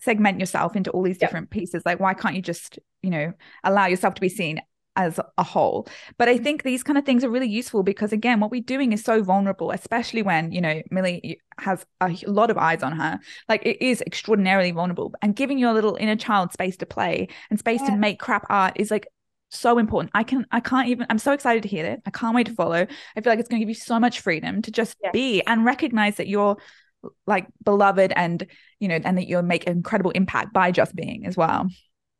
[0.00, 1.28] segment yourself into all these Yeah.
[1.28, 1.82] different pieces?
[1.86, 4.60] Like, why can't you just, you know, allow yourself to be seen
[4.98, 5.88] as a whole.
[6.18, 8.92] But I think these kind of things are really useful because again, what we're doing
[8.92, 13.18] is so vulnerable, especially when, you know, Millie has a lot of eyes on her.
[13.48, 15.14] Like it is extraordinarily vulnerable.
[15.22, 17.92] And giving your little inner child space to play and space Yeah.
[17.92, 19.06] to make crap art is like
[19.50, 20.10] so important.
[20.14, 22.02] I can I can't even I'm so excited to hear it.
[22.04, 22.86] I can't wait to follow.
[23.16, 25.12] I feel like it's going to give you so much freedom to just Yes.
[25.12, 26.58] be and recognize that you're
[27.26, 28.46] like beloved and
[28.80, 31.68] you know and that you'll make an incredible impact by just being as well.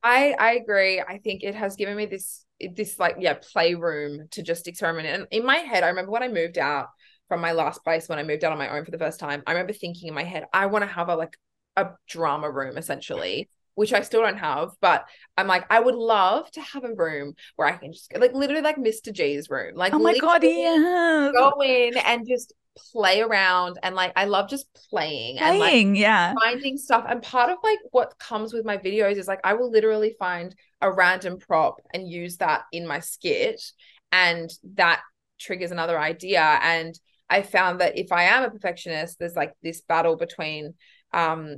[0.09, 1.01] I I agree.
[1.01, 2.45] I think it has given me this
[2.75, 5.07] this like yeah playroom to just experiment.
[5.07, 6.89] And in my head, I remember when I moved out
[7.29, 9.43] from my last place when I moved out on my own for the first time.
[9.47, 11.37] I remember thinking in my head, I want to have a like
[11.77, 14.71] a drama room essentially, which I still don't have.
[14.81, 15.05] But
[15.37, 18.63] I'm like, I would love to have a room where I can just like literally
[18.63, 19.13] like Mr.
[19.13, 21.31] G's room, like Oh my god, yeah.
[21.35, 22.55] go in and just
[22.93, 26.35] play around and like I love just playing and like yeah.
[26.43, 29.71] finding stuff and part of like what comes with my videos is like I will
[29.71, 33.61] literally find a random prop and use that in my skit
[34.13, 35.01] and that
[35.39, 36.99] triggers another idea and
[37.31, 40.75] I found that if I am a perfectionist there's like this battle between
[41.13, 41.57] um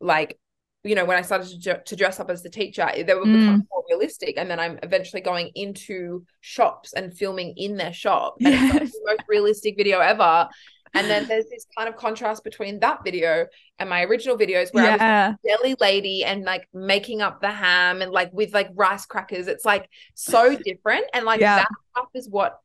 [0.00, 0.38] like
[0.84, 3.26] you know when I started to, ju- to dress up as the teacher they would
[3.26, 3.40] mm.
[3.40, 8.36] become more realistic and then I'm eventually going into shops and filming in their shop
[8.44, 10.48] and it's like the most realistic video ever
[10.94, 13.46] and then there's this kind of contrast between that video
[13.78, 15.34] and my original videos where I was Yeah.
[15.44, 19.48] deli lady and like making up the ham and like with like rice crackers.
[19.48, 21.04] It's like so different.
[21.12, 21.56] And like Yeah.
[21.56, 22.58] that stuff is what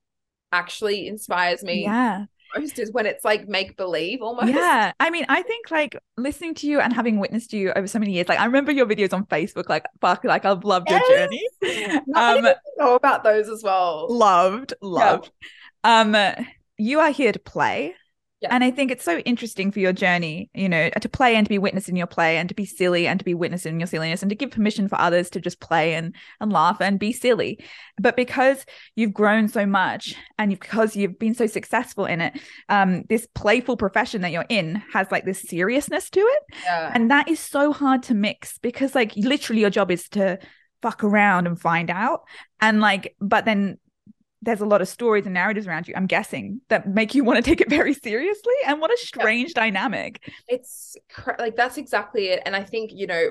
[0.52, 2.26] actually inspires me Yeah.
[2.56, 4.48] Most is when it's like make believe almost.
[4.48, 4.92] Yeah.
[5.00, 8.14] I mean, I think like listening to you and having witnessed you over so many
[8.14, 11.48] years, like I remember your videos on Facebook, like fuck, like I've loved your journey.
[12.08, 14.08] Not Um know about those as well.
[14.10, 15.32] loved, loved.
[15.84, 16.16] Um
[16.78, 17.96] you are here to play.
[18.44, 18.50] Yeah.
[18.52, 21.50] And I think it's so interesting for your journey, you know, to play and to
[21.50, 23.88] be witness in your play and to be silly and to be witness in your
[23.88, 27.14] silliness and to give permission for others to just play and and laugh and be
[27.14, 27.64] silly.
[27.98, 28.66] But because
[28.98, 32.38] you've grown so much and because you've been so successful in it,
[32.68, 36.44] um, this playful profession that you're in has like this seriousness to it.
[36.66, 36.92] Yeah.
[36.94, 40.38] And that is so hard to mix because like literally your job is to
[40.82, 42.24] fuck around and find out.
[42.60, 43.78] And like, but then
[44.44, 47.38] there's a lot of stories and narratives around you, I'm guessing, that make you want
[47.38, 48.54] to take it very seriously.
[48.66, 50.22] And what a strange dynamic.
[50.48, 52.42] it's cra- like that's exactly it.
[52.46, 53.30] And I think, you know,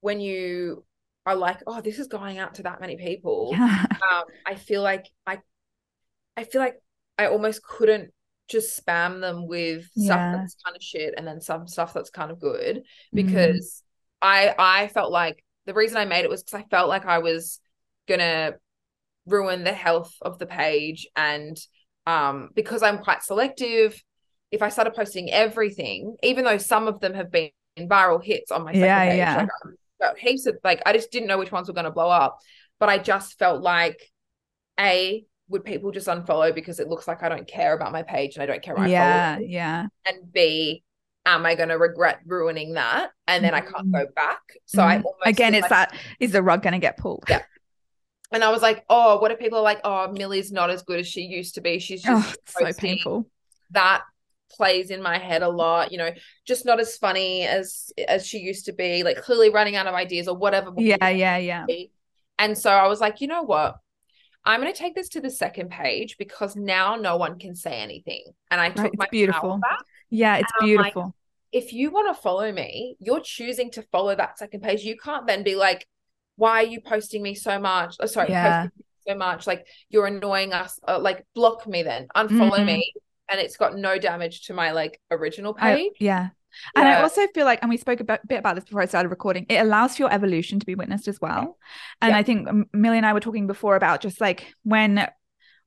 [0.00, 0.84] when you
[1.26, 3.84] are like, oh, this is going out to that many people, Yeah.
[4.10, 5.38] um, I feel like I
[6.36, 6.80] I feel like
[7.18, 8.12] I almost couldn't
[8.48, 10.06] just spam them with Yeah.
[10.06, 13.82] stuff that's kind of shit and then some stuff that's kind of good because
[14.20, 17.18] I I felt like the reason I made it was because I felt like I
[17.18, 17.60] was
[18.06, 18.54] gonna
[19.26, 21.56] ruin the health of the page and
[22.06, 24.02] um because I'm quite selective
[24.50, 28.64] if I started posting everything even though some of them have been viral hits on
[28.64, 29.36] my second Yeah, page yeah.
[29.36, 29.48] like
[30.00, 32.38] got heaps of like I just didn't know which ones were going to blow up
[32.78, 33.98] but I just felt like
[34.78, 38.34] a would people just unfollow because it looks like I don't care about my page
[38.36, 40.82] and I don't care yeah yeah and B,
[41.26, 43.10] am I going to regret ruining that?
[43.26, 43.92] And then I can't Mm.
[43.92, 44.40] go back.
[44.66, 45.04] So I Mhm.
[45.04, 47.40] almost again it's like- that is the rug gonna get pulled Yeah.
[48.34, 51.00] And I was like, oh, what if people are like, oh, Millie's not as good
[51.00, 51.78] as she used to be?
[51.78, 53.28] She's just oh so painful
[53.70, 54.02] that
[54.50, 55.92] plays in my head a lot.
[55.92, 56.10] You know,
[56.44, 59.02] just not as funny as as she used to be.
[59.02, 60.72] Like clearly running out of ideas or whatever.
[60.76, 61.66] yeah yeah yeah
[62.38, 63.76] And so I was like, you know what?
[64.44, 67.80] I'm going to take this to the second page because now no one can say
[67.80, 68.24] anything.
[68.50, 69.58] And I took it's my beautiful.
[69.58, 69.78] back.
[70.10, 71.14] yeah it's I'm like, beautiful
[71.54, 74.82] if you want to follow me, you're choosing to follow that second page.
[74.82, 75.86] You can't then be like,
[76.36, 77.96] why are you posting me so much?
[78.00, 78.68] Oh, sorry, Yeah.
[79.06, 79.46] so much.
[79.46, 80.78] Like you're annoying us.
[80.86, 82.66] Uh, like block me then, unfollow Mhm.
[82.66, 82.92] me,
[83.28, 85.92] and it's got no damage to my like original I- page.
[86.00, 86.28] yeah
[86.76, 89.08] And I also feel like, and we spoke a bit, about this before I started
[89.08, 91.58] recording, it allows for your evolution to be witnessed as well.
[92.00, 92.18] And Yeah.
[92.18, 95.08] I think Millie and I were talking before about just like when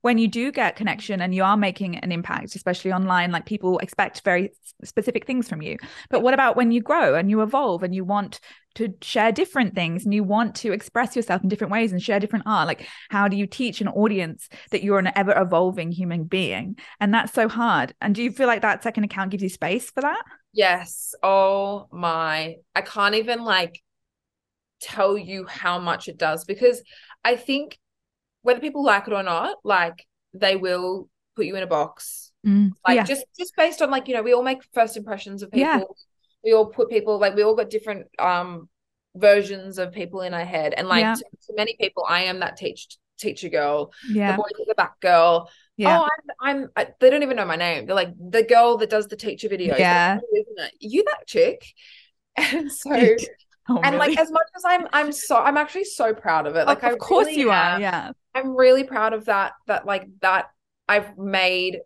[0.07, 3.77] when you do get connection and you are making an impact, especially online, like people
[3.79, 5.75] expect very specific things from you.
[6.09, 8.39] But what about when you grow and you evolve and you want
[8.75, 12.21] to share different things and you want to express yourself in different ways and share
[12.21, 12.67] different art?
[12.67, 16.77] Like, how do you teach an audience that you're an ever evolving human being?
[17.01, 17.93] And that's so hard.
[17.99, 20.23] And do you feel like that second account gives you space for that?
[20.53, 21.15] Yes.
[21.21, 22.55] Oh my.
[22.73, 23.83] I can't even like
[24.79, 26.81] tell you how much it does because
[27.25, 27.77] I think
[28.41, 32.31] whether people like it or not, like they will put you in a box.
[32.45, 33.03] Mm, Like yeah.
[33.03, 35.69] just just based on like, you know, we all make first impressions of people.
[35.69, 35.81] Yeah.
[36.43, 38.69] We all put people like we all got different um
[39.15, 40.73] versions of people in our head.
[40.77, 41.15] And like Yeah.
[41.15, 44.31] to, to many people, I am that teach teacher girl, yeah.
[44.33, 45.49] the boy the back girl.
[45.75, 45.99] Yeah.
[46.01, 46.07] Oh,
[46.41, 47.85] I'm I'm I, they don't even know my name.
[47.85, 49.79] They're like the girl that does the teacher videos.
[49.79, 50.15] Yeah.
[50.15, 50.73] Like, "Oh, isn't it?
[50.79, 51.65] You that chick.
[52.37, 52.91] And so
[53.69, 56.65] Oh, and like as much as I'm I'm so I'm actually so proud of it.
[56.67, 57.77] Like of I course really you am.
[57.77, 57.81] are.
[57.81, 58.11] Yeah.
[58.37, 60.47] I'm really proud of that that like that
[60.87, 61.79] I've made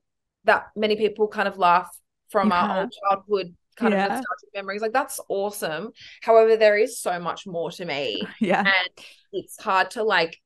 [0.45, 1.89] that many people kind of laugh
[2.29, 4.05] from You our old childhood kind Yeah.
[4.05, 4.81] of nostalgic memories.
[4.81, 5.91] Like that's awesome.
[6.21, 8.21] However, there is so much more to me.
[8.39, 8.61] Yeah.
[8.61, 10.39] And it's hard to like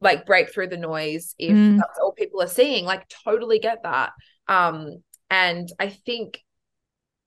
[0.00, 1.76] like break through the noise if Mm.
[1.76, 2.84] that's all people are seeing.
[2.84, 4.12] Like totally get that.
[4.48, 6.42] Um and I think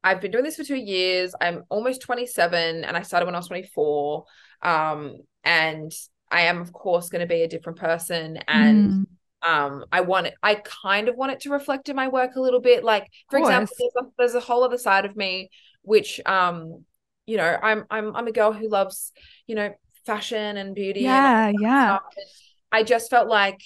[0.03, 1.33] I've been doing this for two years.
[1.39, 4.25] I'm almost 27 and I started when I was 24.
[4.61, 5.15] Um,
[5.45, 5.91] and
[6.33, 8.37] I am, of course, going to be a different person.
[8.47, 9.05] And Mm,
[9.47, 12.41] um, I want it, I kind of want it to reflect in my work a
[12.41, 12.83] little bit.
[12.83, 15.49] Like, for example, there's a, there's a whole other side of me,
[15.83, 16.83] which, um,
[17.25, 19.11] you know, I'm, I'm, I'm a girl who loves,
[19.47, 19.73] you know,
[20.05, 21.01] fashion and beauty.
[21.01, 21.51] yeah.
[21.51, 21.97] that Yeah.
[22.17, 22.25] And
[22.71, 23.61] I just felt like,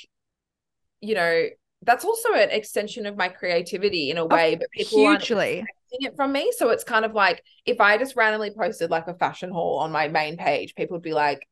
[0.99, 1.45] you know,
[1.83, 5.63] that's also an extension of my creativity in a way, but people aren't Hugely.
[5.91, 6.51] it from me.
[6.57, 9.91] So it's kind of like if I just randomly posted like a fashion haul on
[9.91, 11.47] my main page, people would be like,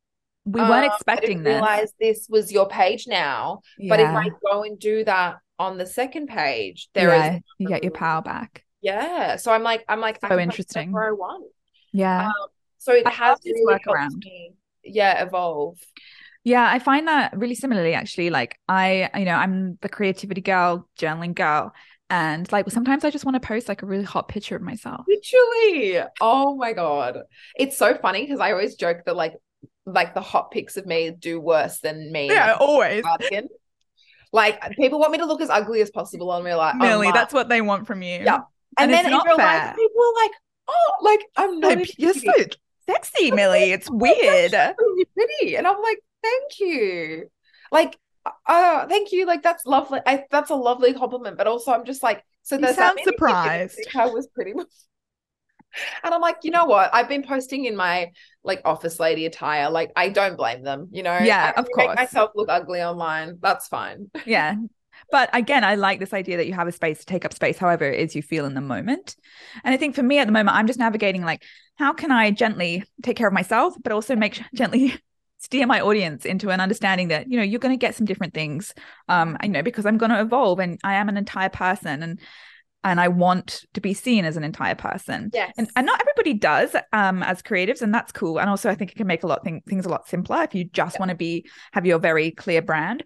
[0.46, 1.52] We "Um, weren't I expecting didn't this.
[1.54, 3.62] realize this was your page now.
[3.88, 7.38] But if I go and do that on the second page, there is yeah.
[7.58, 8.64] You get your power back.
[8.80, 9.36] yeah.
[9.36, 10.92] So I'm like, I'm like, So interesting.
[10.92, 11.46] whatever I want.
[11.92, 12.30] Yeah.
[12.78, 14.24] So it I has this really workaround.
[14.24, 14.52] me,
[14.84, 15.78] yeah, evolve.
[16.44, 18.30] Yeah, I find that really similarly actually.
[18.30, 21.72] Like I, you know, I'm the creativity girl, journaling girl,
[22.08, 25.04] and like sometimes I just want to post like a really hot picture of myself.
[25.08, 26.04] Literally.
[26.20, 27.18] Oh my God.
[27.56, 29.34] It's so funny because I always joke that like
[29.86, 32.30] like the hot pics of me do worse than me.
[32.30, 33.02] a always.
[33.02, 33.48] cardigan.
[34.32, 36.74] Like people want me to look as ugly as possible on real life.
[36.76, 38.20] Millie, oh that's what they want from you.
[38.24, 38.40] Yeah.
[38.78, 39.36] and and, then in real fair.
[39.36, 40.32] life, people are like,
[40.68, 42.32] oh, like I'm not Like, you're so
[42.88, 43.72] sexy, Millie.
[43.72, 44.54] It's weird.
[44.54, 45.56] Oh, really pretty.
[45.56, 47.30] And I'm like, thank you.
[47.70, 47.98] Like,
[48.48, 49.26] oh, thank you.
[49.26, 50.00] Like, that's lovely.
[50.04, 51.38] I that's a lovely compliment.
[51.38, 53.80] But also, I'm just like, so You that sound mean surprised.
[53.94, 54.68] I was pretty much.
[56.02, 56.90] And I'm like, you know what?
[56.94, 58.12] I've been posting in my
[58.44, 59.70] like office lady attire.
[59.70, 60.88] Like, I don't blame them.
[60.92, 61.96] You know, Yeah, I of make course.
[61.96, 63.38] myself look ugly online.
[63.40, 64.10] That's fine.
[64.24, 64.54] yeah.
[65.10, 67.58] But again, I like this idea that you have a space to take up space
[67.58, 69.14] however it is you feel in the moment.
[69.62, 71.42] And I think for me at the moment, I'm just navigating like,
[71.76, 74.94] how can I gently take care of myself, but also make gently
[75.38, 78.32] steer my audience into an understanding that, you know, you're going to get some different
[78.34, 78.72] things.
[79.08, 82.20] Um, I know because I'm going to evolve and I am an entire person and
[82.86, 85.30] and I want to be seen as an entire person.
[85.34, 85.52] Yes.
[85.58, 88.38] And, and not everybody does um, as creatives, and that's cool.
[88.40, 90.54] And also, I think it can make a lot thing, things a lot simpler if
[90.54, 91.00] you just Yeah.
[91.00, 93.02] want to be have your very clear brand.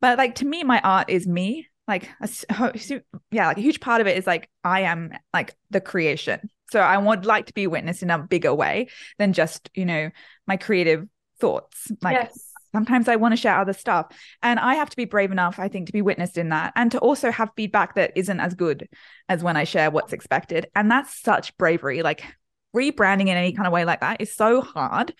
[0.00, 2.28] but like to me my art is me like a,
[3.30, 6.38] yeah like a huge part of it is like i am like the creation
[6.70, 10.10] so i would like to be witnessed in a bigger way than just you know
[10.46, 11.06] my creative
[11.40, 12.52] thoughts like yes.
[12.72, 14.06] Sometimes i want to share other stuff
[14.42, 16.92] and i have to be brave enough i think to be witnessed in that and
[16.92, 18.88] to also have feedback that isn't as good
[19.28, 22.24] as when i share what's expected and that's such bravery like
[22.74, 25.12] rebranding in any kind of way like that is so hard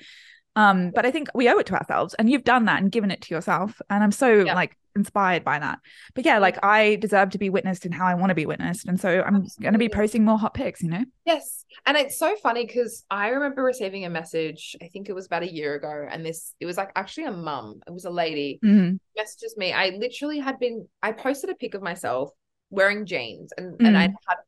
[0.57, 3.11] um but i think we owe it to ourselves and you've done that and given
[3.11, 4.55] it to yourself and i'm so yeah.
[4.55, 5.79] like inspired by that.
[6.15, 8.87] But yeah like i deserve to be witnessed in how i want to be witnessed
[8.87, 11.05] and so i'm going to be posting more hot pics you know?
[11.25, 11.65] Yes.
[11.87, 15.43] And it's so funny because i remember receiving a message i think it was about
[15.43, 18.59] a year ago and this it was like actually a mum it was a lady
[18.65, 18.97] mm-hmm.
[19.17, 19.73] messages me.
[19.73, 22.31] I literally had been i posted a pic of myself
[22.71, 23.87] wearing jeans and mm-hmm.
[23.87, 24.39] and i had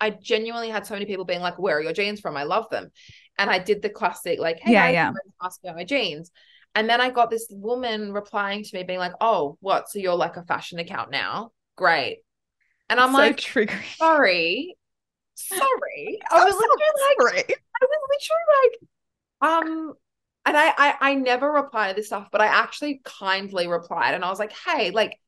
[0.00, 2.36] i genuinely had so many people being like where are your jeans from?
[2.36, 2.90] I love them.
[3.38, 5.12] And i did the classic like hey yeah I yeah.
[5.42, 6.30] Ask about my jeans
[6.76, 9.88] and then I got this woman replying to me, being like, "Oh, what?
[9.88, 11.52] So you're like a fashion account now?
[11.74, 12.18] Great."
[12.90, 13.96] And I'm so like, triggering.
[13.96, 14.76] "Sorry,
[15.34, 18.78] sorry." I was literally like, I was literally
[19.40, 19.94] like, um,
[20.44, 24.22] and I, I, I never reply to this stuff, but I actually kindly replied, and
[24.22, 25.18] I was like, "Hey, like."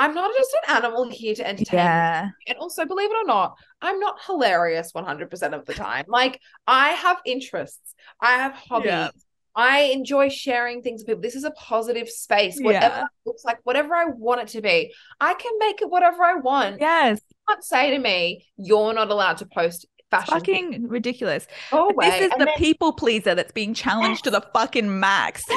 [0.00, 1.80] I'm not just an animal here to entertain.
[1.80, 2.28] Yeah.
[2.46, 6.04] And also, believe it or not, I'm not hilarious 100% of the time.
[6.06, 6.38] Like,
[6.68, 9.10] I have interests, I have hobbies, yeah.
[9.58, 11.20] I enjoy sharing things with people.
[11.20, 12.60] This is a positive space.
[12.60, 13.04] Whatever yeah.
[13.26, 16.80] looks like, whatever I want it to be, I can make it whatever I want.
[16.80, 17.20] Yes.
[17.28, 20.36] You can't say to me, you're not allowed to post fashion.
[20.36, 21.48] It's fucking ridiculous.
[21.72, 25.44] Oh, this is and the then, people pleaser that's being challenged to the fucking max.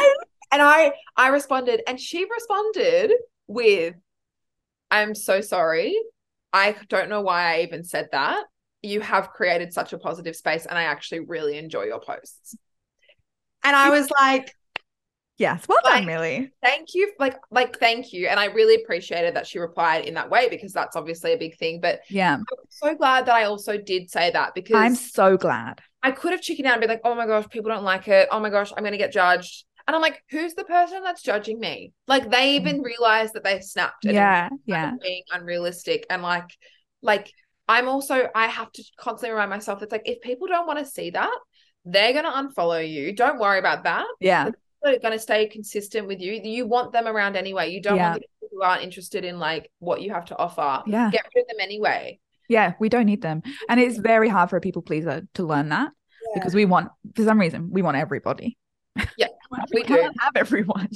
[0.54, 3.14] And I I responded, and she responded
[3.47, 3.95] with,
[4.89, 5.95] I'm so sorry.
[6.52, 8.43] I don't know why I even said that.
[8.82, 12.58] You have created such a positive space, and I actually really enjoy your posts.
[13.64, 14.53] And I was like,
[15.41, 16.51] Yes, well like, done, Millie.
[16.62, 17.14] Thank you.
[17.18, 18.28] Like, like, thank you.
[18.28, 21.57] And I really appreciated that she replied in that way because that's obviously a big
[21.57, 21.82] thing.
[21.82, 25.82] But yeah, I'm so glad that I also did say that because I'm so glad.
[26.03, 28.28] I could have chickened out and be like, oh my gosh, people don't like it.
[28.30, 29.66] Oh my gosh, I'm gonna get judged.
[29.88, 31.91] And I'm like, who's the person that's judging me?
[32.07, 32.86] Like they even mm.
[32.86, 34.05] realized that they snapped.
[34.05, 34.93] yeah, yeah.
[35.01, 36.51] Being unrealistic and like,
[37.01, 37.34] like
[37.68, 40.86] I'm also I have to constantly remind myself it's like if people don't want to
[40.86, 41.36] see that,
[41.86, 43.13] they're going to unfollow you.
[43.13, 44.05] Don't worry about that.
[44.19, 44.49] Yeah.
[44.84, 46.34] They're going to stay consistent with you.
[46.34, 47.69] You want them around anyway.
[47.69, 48.11] You don't yeah.
[48.11, 50.84] want people who aren't interested in like what you have to offer.
[50.88, 51.09] Yeah.
[51.11, 52.19] Get rid of them anyway.
[52.49, 53.43] Yeah, we don't need them.
[53.69, 55.91] And it's very hard for a people pleaser to learn that
[56.29, 56.34] yeah.
[56.34, 58.57] because we want, for some reason, we want everybody.
[59.17, 60.89] Yeah, we, we can't have everyone.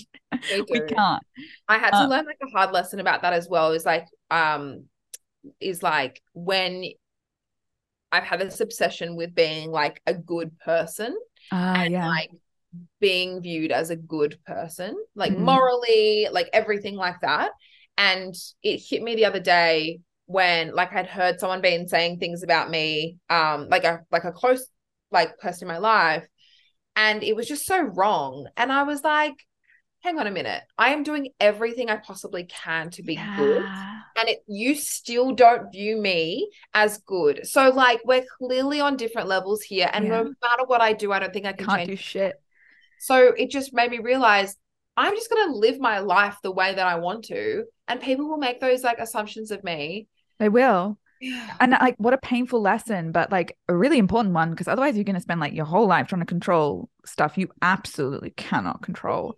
[0.52, 1.24] We, we, can't.
[1.68, 3.72] I had to um, learn like a hard lesson about that as well.
[3.72, 4.86] Is like, um,
[5.62, 6.84] is like when
[8.16, 11.18] I've had this obsession with being like a good person
[11.52, 12.08] uh, and yeah.
[12.08, 12.32] like
[13.00, 15.40] being viewed as a good person, like mm.
[15.40, 17.52] morally, like everything like that.
[17.98, 22.44] And it hit me the other day when like I'd heard someone being saying things
[22.44, 24.66] about me, um, like a like a close
[25.12, 26.26] like person in my life,
[26.96, 28.48] and it was just so wrong.
[28.58, 29.36] And I was like,
[30.02, 30.64] hang on a minute.
[30.78, 33.38] I am doing everything I possibly can to be yeah.
[33.38, 33.66] good.
[34.18, 37.46] And it, you still don't view me as good.
[37.46, 39.90] So, like, we're clearly on different levels here.
[39.92, 40.12] And yeah.
[40.12, 42.42] no matter what I do, I don't think I can Can't change do shit.
[43.00, 44.56] So, it just made me realize
[44.98, 47.66] I'm just going to live my life the way that I want to.
[47.88, 50.08] And people will make those like assumptions of me.
[50.40, 50.98] They will.
[51.22, 51.56] Yeah.
[51.60, 55.04] And like, what a painful lesson, but like a really important one because otherwise you're
[55.04, 59.38] going to spend like your whole life trying to control stuff you absolutely cannot control.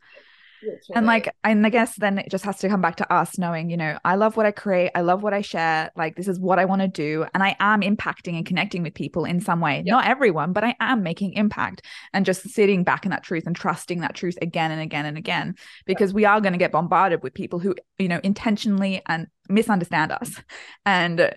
[0.62, 0.82] Literally.
[0.96, 3.70] And like, and I guess then it just has to come back to us knowing,
[3.70, 4.92] you know, I love what I create.
[4.96, 5.92] I love what I share.
[5.96, 7.26] Like, this is what I want to do.
[7.34, 9.78] And I am impacting and connecting with people in some way.
[9.78, 9.86] Yep.
[9.86, 11.84] Not everyone, but I am making impact
[12.14, 15.18] and just sitting back in that truth and trusting that truth again and again and
[15.18, 15.56] again,
[15.86, 16.16] because yep.
[16.16, 20.42] we are going to get bombarded with people who, you know, intentionally and misunderstand us.
[20.86, 21.34] And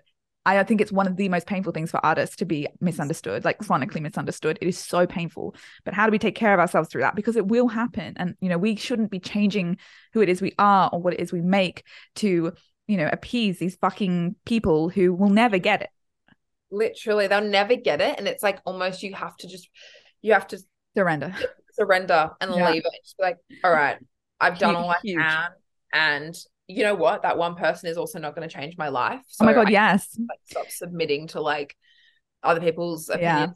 [0.47, 3.59] I think it's one of the most painful things for artists to be misunderstood, like
[3.59, 4.59] chronically misunderstood.
[4.61, 5.55] It is so painful.
[5.85, 7.15] But how do we take care of ourselves through that?
[7.15, 8.15] Because it will happen.
[8.17, 9.77] And, you know, we shouldn't be changing
[10.15, 11.85] who it is we are or what it is we make
[12.17, 12.53] to,
[12.87, 15.91] you know, appease these fucking people who will never get it.
[16.71, 18.19] Literally, they'll never get it.
[18.19, 19.69] And it's like almost you have to just,
[20.23, 20.59] you have to
[20.97, 21.35] surrender,
[21.73, 22.71] surrender and yeah.
[22.71, 23.01] leave it.
[23.05, 23.99] Just be like, all right,
[24.41, 25.49] I've done all I can.
[25.93, 26.35] And
[26.71, 27.23] you know what?
[27.23, 29.21] That one person is also not going to change my life.
[29.27, 30.17] So oh my god, I yes.
[30.19, 31.77] Like, stop submitting to like
[32.43, 33.55] other people's opinions.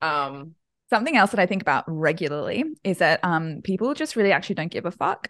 [0.00, 0.26] Yeah.
[0.26, 0.54] Um,
[0.90, 4.70] something else that I think about regularly is that um people just really actually don't
[4.70, 5.28] give a fuck.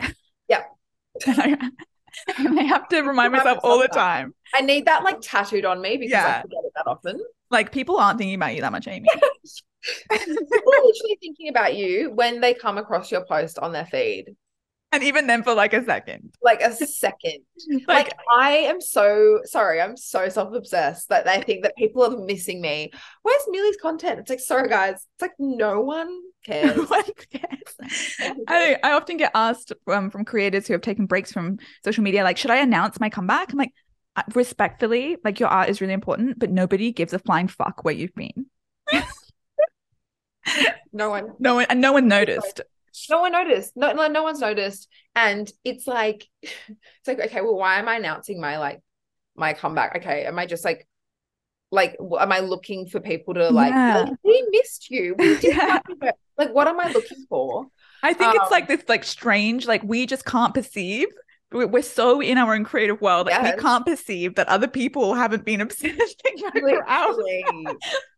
[0.49, 0.65] Yeah.
[1.27, 4.35] and I have to remind myself all the time.
[4.55, 6.39] I need that like tattooed on me because yeah.
[6.39, 7.21] I forget it that often.
[7.51, 9.09] Like people aren't thinking about you that much, Amy.
[10.11, 14.35] people are literally thinking about you when they come across your post on their feed
[14.93, 16.35] and even then for like a second.
[16.43, 17.39] Like a second.
[17.89, 19.81] like, Like, I am so sorry.
[19.81, 22.93] I'm so self-obsessed that they think that people are missing me.
[23.23, 24.21] Where's Millie's content?
[24.21, 24.95] It's like, sorry guys.
[24.95, 26.09] It's like no one
[26.45, 26.77] cares.
[26.77, 27.75] no one cares.
[28.49, 32.25] I, I often get asked um, from creators who have taken breaks from social media,
[32.25, 33.53] like, should I announce my comeback?
[33.53, 33.73] I'm like,
[34.17, 37.95] "Uh, respectfully, like your art is really important, but nobody gives a flying fuck where
[37.95, 38.47] you've been.
[40.93, 42.61] no one No one and no one noticed.
[43.11, 43.73] No one noticed.
[43.77, 44.89] No, no, no one's noticed.
[45.15, 48.81] And it's like, it's like, okay, well, why am I announcing my like
[49.37, 49.97] my comeback?
[49.97, 50.87] Okay, am I just like,
[51.71, 54.05] like, am I looking for people to like, Yeah.
[54.09, 55.15] "Oh, we missed you?
[55.19, 55.81] We Yeah.
[56.39, 57.67] Like, what am I looking for?
[58.03, 61.07] I think it's Um, like this like strange, like we just can't perceive.
[61.53, 63.55] we- We're so in our own creative world that Yes.
[63.57, 66.23] we can't perceive that other people haven't been obsessed.
[66.55, 67.45] Literally.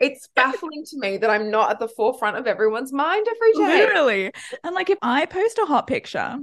[0.00, 3.80] It's baffling to me that I'm not at the forefront of everyone's mind every day.
[3.80, 4.32] Literally.
[4.64, 6.38] And like if I post a hot picture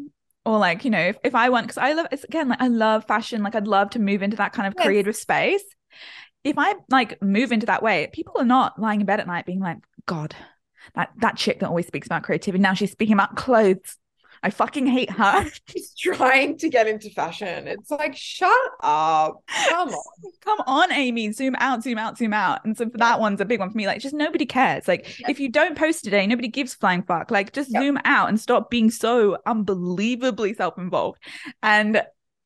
[0.46, 2.68] or like, you know, if, if I want, because I love it's again, like I
[2.68, 4.86] love fashion, like I'd love to move into that kind of Yes.
[4.86, 5.64] creative space.
[6.44, 9.46] If I like move into that way, people are not lying in bed at night
[9.46, 10.36] being like, God,
[10.94, 12.62] that that chick that always speaks about creativity.
[12.62, 13.98] Now she's speaking about clothes.
[14.44, 15.46] I fucking hate her.
[15.70, 17.68] She's trying to get into fashion.
[17.68, 18.52] It's like, shut
[18.84, 19.42] up.
[19.70, 20.04] Come on.
[20.42, 22.64] Come on, Amy, zoom out, zoom out, zoom out.
[22.66, 23.88] And so for that one's a big one for me.
[23.88, 24.88] Like, just nobody cares.
[24.88, 25.30] Like, Yeah.
[25.30, 27.32] if you don't post today, nobody gives flying fuck.
[27.32, 31.20] Like, just zoom out and stop being so unbelievably self-involved.
[31.64, 32.02] And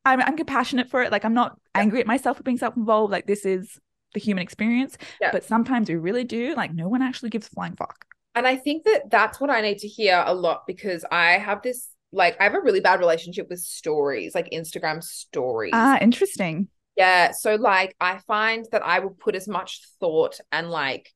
[0.06, 1.12] I'm I'm compassionate for it.
[1.12, 3.12] Like, I'm not angry at myself for being self-involved.
[3.12, 3.80] Like, this is
[4.14, 4.98] the human experience.
[5.32, 6.56] But sometimes we really do.
[6.56, 8.06] Like, no one actually gives flying fuck.
[8.36, 11.62] And I think that that's what I need to hear a lot because I have
[11.62, 15.72] this like I have a really bad relationship with stories, like Instagram stories.
[15.74, 16.68] Ah, interesting.
[16.98, 21.12] Yeah, so like I find that I will put as much thought and like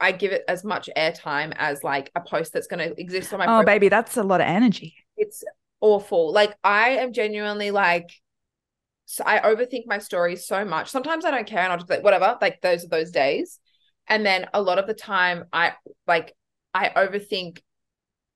[0.00, 3.38] I give it as much airtime as like a post that's going to exist on
[3.38, 3.66] my Oh, profile.
[3.66, 4.96] baby, that's a lot of energy.
[5.16, 5.44] It's
[5.80, 6.32] awful.
[6.32, 8.10] Like I am genuinely like
[9.06, 10.90] so I overthink my stories so much.
[10.90, 13.59] Sometimes I don't care and I'll just like whatever, like those are those days.
[14.10, 15.74] And then a lot of the time I
[16.06, 16.34] like
[16.74, 17.60] I overthink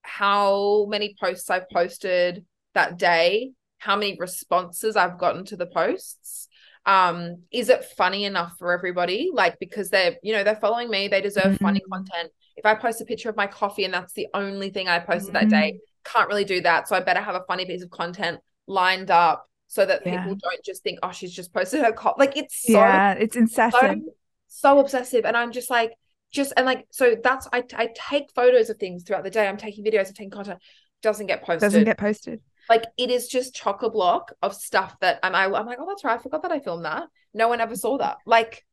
[0.03, 2.45] how many posts I've posted
[2.75, 6.49] that day, how many responses I've gotten to the posts.
[6.87, 9.31] Um, is it funny enough for everybody?
[9.33, 11.91] Like because they're, you know, they're following me, they deserve funny Mhm.
[11.93, 12.31] content.
[12.57, 15.35] If I post a picture of my coffee and that's the only thing I posted
[15.35, 16.89] that day, can't really do that.
[16.89, 20.11] So I better have a funny piece of content lined up so that Yeah.
[20.11, 22.21] people don't just think, oh, she's just posted her coffee.
[22.21, 24.05] Like it's so yeah, it's incessant.
[24.05, 24.15] so
[24.81, 25.25] obsessive.
[25.25, 25.93] And I'm just like,
[26.31, 29.47] just and like, so that's I I take photos of things throughout the day.
[29.47, 30.61] I'm taking videos, I'm taking content,
[31.03, 31.61] doesn't get posted.
[31.61, 32.41] Doesn't get posted.
[32.69, 35.87] like it is just chock a block of stuff that and I, I'm like, oh,
[35.87, 36.19] that's right.
[36.19, 37.05] I forgot that I filmed that.
[37.35, 38.17] No one ever saw that.
[38.27, 38.65] Like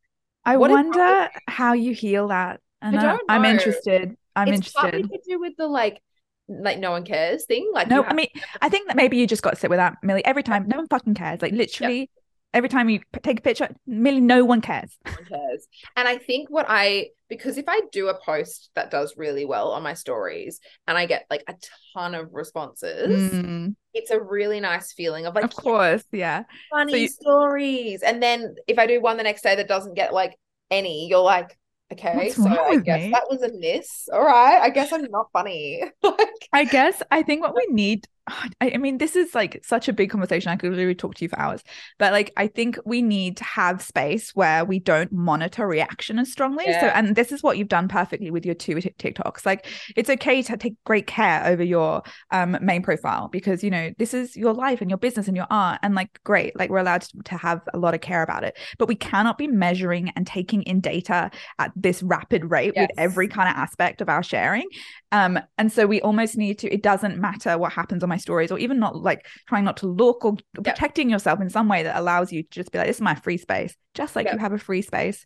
[0.45, 2.61] I What is wrong wonder how you heal that.
[2.82, 4.15] And I I don't I'm interested.
[4.36, 5.09] I'm it's interested.
[5.09, 6.01] to do with the like
[6.47, 7.69] like no one cares thing.
[7.73, 8.27] Like No, I mean,
[8.61, 10.25] I think that maybe you just got to sit with that, Millie.
[10.25, 11.41] Every time, no one fucking cares.
[11.41, 12.09] Like literally,
[12.54, 14.97] every time you take a picture, Millie, no one cares.
[15.06, 15.68] no one cares.
[15.95, 19.72] And I think what I because if I do a post that does really well
[19.72, 21.56] on my stories and I get like a
[21.93, 26.43] ton of responses, Mm, it's a really nice feeling of like of course, yeah.
[26.70, 28.04] funny So you- stories.
[28.04, 30.38] And then if I do one the next day that doesn't get like
[30.70, 31.58] any, you're like,
[31.91, 33.12] okay, What's so I guess me?
[33.12, 34.08] that was a miss.
[34.12, 34.62] All right.
[34.62, 35.84] I guess I'm not funny.
[36.04, 38.08] like I guess I think what we need.
[38.61, 40.51] I, I mean, this is like such a big conversation.
[40.51, 41.63] I could literally talk to you for hours,
[41.97, 46.32] but like, I think we need to have space where we don't monitor reaction as
[46.32, 46.74] strongly.
[46.74, 49.45] So, and this is what you've done perfectly with your two Tik- TikToks.
[49.45, 49.65] Like,
[49.95, 54.13] it's okay to take great care over your um main profile because you know this
[54.13, 57.01] is your life and your business and your art, and like, great, like we're allowed
[57.01, 60.28] to, to have a lot of care about it, but we cannot be measuring and
[60.28, 64.67] taking in data at this rapid rate with every kind of aspect of our sharing.
[65.12, 68.51] Um, and so we almost need to, it doesn't matter what happens on my stories,
[68.51, 71.97] or even not like trying not to look or protecting yourself in some way that
[71.99, 74.34] allows you to just be like, this is my free space, just like Yeah.
[74.34, 75.26] you have a free space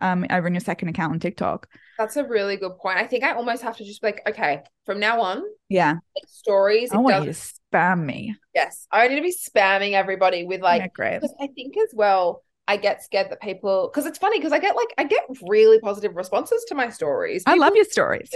[0.00, 1.68] um over in your second account on TikTok.
[1.98, 2.98] that's a really good point.
[2.98, 5.92] I think I almost have to just be like, okay, from now on, Yeah.
[6.16, 6.90] like, stories.
[6.92, 7.38] I want you to
[7.72, 8.36] spam me.
[8.54, 8.86] yes.
[8.90, 11.20] I need to be spamming everybody with like yeah, great.
[11.20, 14.58] because I think as well, I get scared that people because it's funny because I
[14.58, 17.44] get like I get really positive responses to my stories.
[17.46, 18.30] I love your stories.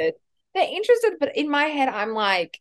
[0.59, 2.61] They're interested, but in my head, I'm like,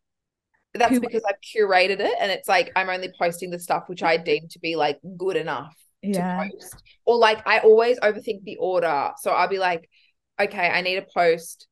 [0.73, 4.17] that's because I've curated it, and it's like I'm only posting the stuff which I
[4.17, 6.43] deem to be like good enough Yeah.
[6.43, 6.83] to post.
[7.05, 9.89] Or like I always overthink the order, so I'll be like,
[10.39, 11.67] okay, I need to post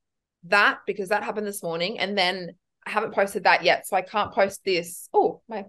[0.45, 2.55] that because that happened this morning, and then
[2.85, 5.07] I haven't posted that yet, so I can't post this.
[5.13, 5.65] Oh, my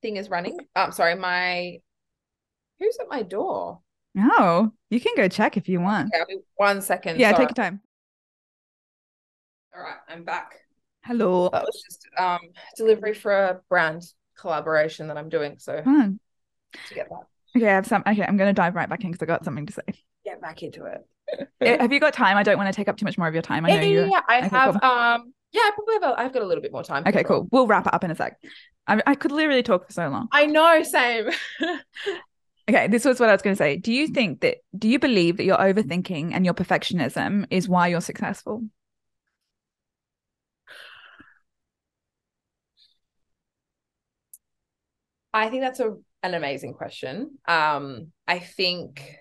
[0.00, 0.58] thing is running.
[0.74, 1.78] I'm um, sorry, my
[2.78, 3.80] who's at my door?
[4.18, 6.08] Oh, you can go check if you want.
[6.08, 7.20] Okay, I'll be one second.
[7.20, 7.46] Yeah, sorry.
[7.46, 7.80] take your time.
[9.74, 10.54] All right, I'm back.
[11.04, 11.48] Hello.
[11.50, 12.40] That was just um
[12.76, 14.02] delivery for a brand
[14.38, 15.58] collaboration that I'm doing.
[15.58, 16.20] So Fun.
[16.86, 18.02] to get that, Okay, I have some.
[18.06, 19.82] Okay, I'm going to dive right back in because I got something to say.
[20.24, 21.06] get back into it.
[21.62, 22.36] Eh, Have you got time?
[22.36, 23.64] I don't want to take up too much more of your time.
[23.64, 24.08] I yeah, know you're.
[24.08, 24.90] yeah, I okay, have cool.
[24.90, 27.04] um yeah, I probably have a, I've got a little bit more time.
[27.06, 27.46] Okay, cool.
[27.50, 28.38] We'll wrap it up in a sec.
[28.86, 30.28] I, I could literally talk for so long.
[30.32, 31.30] I know, same.
[32.68, 33.76] Okay, this was what I was going to say.
[33.76, 37.88] Do you think that, do you believe that your overthinking and your perfectionism is why
[37.88, 38.64] you're successful?
[45.32, 47.38] I think that's a an amazing question.
[47.46, 49.16] Um, I think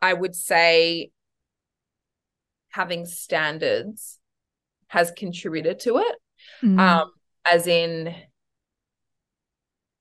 [0.00, 1.10] I would say
[2.70, 4.18] having standards
[4.88, 6.16] has contributed to it.
[6.62, 7.12] Mm, Um,
[7.44, 8.14] as in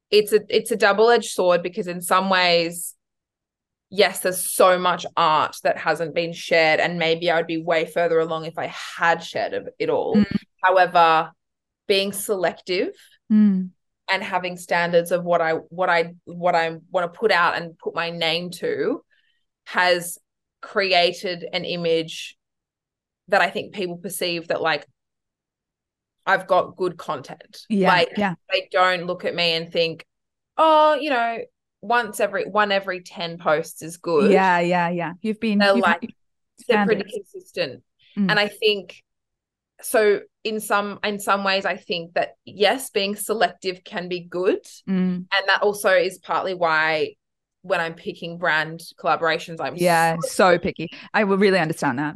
[0.10, 2.96] it's a it's a double-edged sword because in some ways,
[3.90, 7.86] yes, there's so much art that hasn't been shared, and maybe I would be way
[7.86, 10.16] further along if I had shared it- all.
[10.16, 10.38] Mm.
[10.64, 11.32] However,
[11.88, 12.94] being selective
[13.32, 13.70] mm,
[14.12, 17.78] and having standards of what I what I what I want to put out and
[17.78, 19.04] put my name to
[19.66, 20.18] has
[20.62, 22.38] created an image
[23.30, 24.86] that I think people perceive that like
[26.26, 27.62] I've got good content.
[27.70, 30.06] yeah, Like yeah, they don't look at me and think,
[30.58, 31.40] oh, you know,
[31.82, 34.32] once every one every 10 posts is good.
[34.32, 35.14] yeah, yeah, yeah.
[35.22, 36.14] You've been, They're you've like-
[36.68, 37.82] They're pretty consistent.
[38.18, 38.30] Mm.
[38.30, 39.02] And I think
[39.82, 44.66] so in some in some ways I think that yes, being selective can be good.
[44.90, 47.16] Mm, and that also is partly why
[47.62, 50.90] when I'm picking brand collaborations, I'm yeah, so- so picky.
[51.14, 52.16] I will really understand that.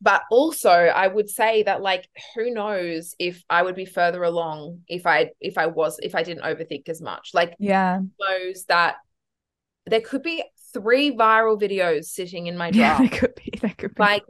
[0.00, 4.80] but also I would say that like who knows if I would be further along
[4.88, 7.30] if I if I was if I didn't overthink as much.
[7.34, 8.96] Like Yeah, knows that
[9.86, 13.10] there could be three viral videos sitting in my yeah, draft.
[13.10, 14.00] there could be, there could be.
[14.02, 14.24] like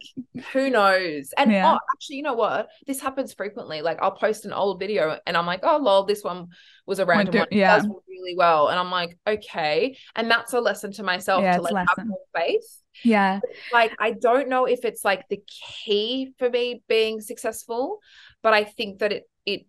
[0.52, 1.32] who knows?
[1.36, 1.74] And Yeah.
[1.74, 2.68] oh actually you know what?
[2.86, 3.82] This happens frequently.
[3.82, 6.48] Like i'll post an old video and i'm like oh lol this one
[6.86, 7.48] was a random do- one.
[7.50, 7.76] It yeah.
[7.78, 8.68] does really well.
[8.68, 9.96] And i'm like okay.
[10.16, 12.78] And that's a lesson to myself Yeah, to like have more faith.
[13.04, 13.40] Yeah,
[13.72, 15.40] like i don't know if it's like the
[15.84, 18.00] key for me being successful
[18.42, 19.66] but i think that it it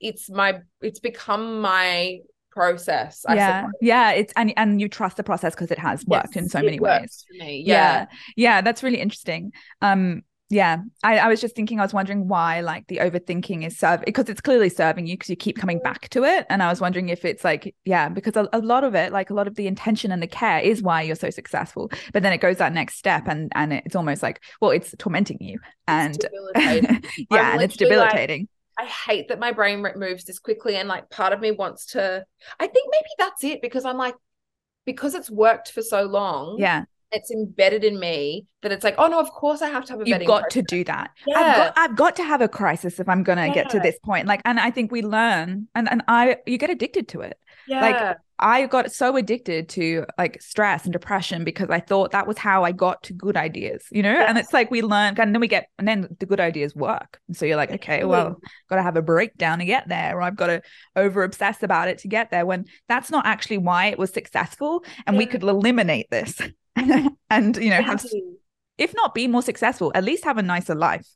[0.00, 2.20] it's my it's become my
[2.58, 3.72] process I yeah, suppose.
[3.80, 4.10] yeah.
[4.10, 7.24] It's and and you trust the process because it has worked in so many ways.
[7.28, 8.06] for me yeah yeah
[8.36, 12.62] yeah that's really interesting um yeah I, I was just thinking i was wondering why
[12.62, 16.08] like the overthinking is serve because it's clearly serving you because you keep coming back
[16.10, 18.94] to it and i was wondering if it's like yeah because a, a lot of
[18.94, 21.90] it like a lot of the intention and the care is why you're so successful
[22.12, 25.38] but then it goes that next step and and it's almost like well it's tormenting
[25.40, 26.24] you and
[26.56, 28.48] yeah and it's debilitating
[28.78, 32.24] I hate that my brain moves this quickly and like part of me wants to
[32.60, 34.14] I think maybe that's it because I'm like
[34.84, 36.84] because it's worked for so long yeah.
[37.12, 40.00] it's embedded in me that it's like oh no of course I have to have
[40.02, 40.52] a you've got process.
[40.54, 41.10] to do that.
[41.34, 41.56] I've Yeah.
[41.56, 44.26] got i've got to have a crisis if i'm gonna get to this point.
[44.26, 47.38] Like and i think we learn and and i you get addicted to it.
[47.66, 47.80] Yeah.
[47.80, 52.38] like, I got so addicted to like stress and depression because I thought that was
[52.38, 54.14] how I got to good ideas, you know?
[54.14, 57.20] And it's like we learn and then we get and then the good ideas work.
[57.26, 60.22] And so you're like, okay, well, got to have a breakdown to get there, or
[60.22, 60.62] I've got to
[60.94, 64.84] over obsess about it to get there when that's not actually why it was successful.
[65.06, 66.40] And we could eliminate this
[66.76, 68.04] and, you know, have,
[68.78, 71.06] if not be more successful, at least have a nicer life.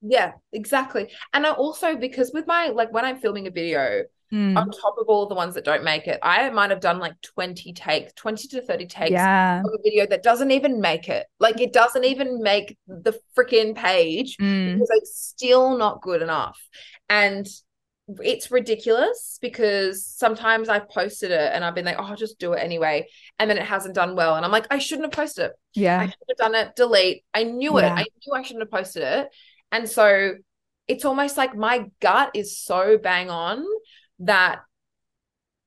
[0.00, 4.02] yeah exactly and I also because with my like when I'm filming a video
[4.32, 4.56] Mm.
[4.56, 7.20] on top of all the ones that don't make it I might have done like
[7.20, 9.60] 20 takes 20 to 30 takes Yeah.
[9.60, 13.74] of a video that doesn't even make it like it doesn't even make the freaking
[13.76, 14.74] page Mm.
[14.74, 16.58] because it's still not good enough.
[17.10, 17.46] And
[18.20, 22.52] it's ridiculous because sometimes I've posted it and I've been like, oh, I'll just do
[22.54, 23.06] it anyway.
[23.38, 24.34] And then it hasn't done well.
[24.34, 25.52] And I'm like, I shouldn't have posted it.
[25.74, 26.00] Yeah.
[26.00, 27.24] I should have done it, delete.
[27.32, 27.82] I knew it.
[27.82, 27.94] Yeah.
[27.94, 29.28] I knew I shouldn't have posted it.
[29.70, 30.34] And so
[30.88, 33.64] it's almost like my gut is so bang on
[34.22, 34.60] that